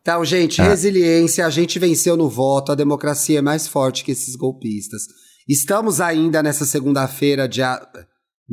[0.00, 0.64] Então, gente, Ah.
[0.68, 5.02] resiliência, a gente venceu no voto, a democracia é mais forte que esses golpistas.
[5.48, 7.80] Estamos ainda nessa segunda-feira, dia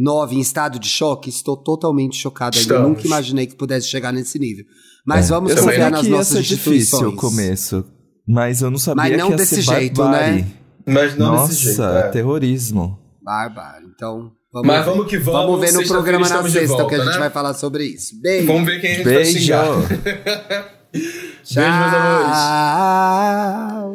[0.02, 1.30] 9, em estado de choque.
[1.30, 2.74] Estou totalmente chocado ainda.
[2.74, 2.90] Estamos.
[2.90, 4.64] nunca imaginei que pudesse chegar nesse nível.
[5.06, 5.30] Mas É.
[5.34, 7.14] vamos eu confiar nas nossas difícil instituições.
[7.14, 7.86] o começo,
[8.28, 10.42] mas eu não sabia Mas não que ia desse ser jeito, barbárie.
[10.42, 10.48] né?
[10.86, 11.82] Mas não Nossa, desse jeito.
[11.84, 12.10] é.
[12.10, 12.98] terrorismo.
[13.22, 13.86] Bárbaro.
[13.96, 14.92] Então, vamos Mas ver.
[14.92, 15.42] vamos que vamos.
[15.42, 17.20] Vamos ver no programa na sexta, volta, que a gente né?
[17.20, 18.20] vai falar sobre isso.
[18.22, 18.48] Beijo.
[18.48, 19.32] Vamos ver quem a gente Beijo.
[19.32, 19.66] vai xingar.
[20.94, 22.38] Beijo, meus amores.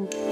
[0.09, 0.24] Tchau.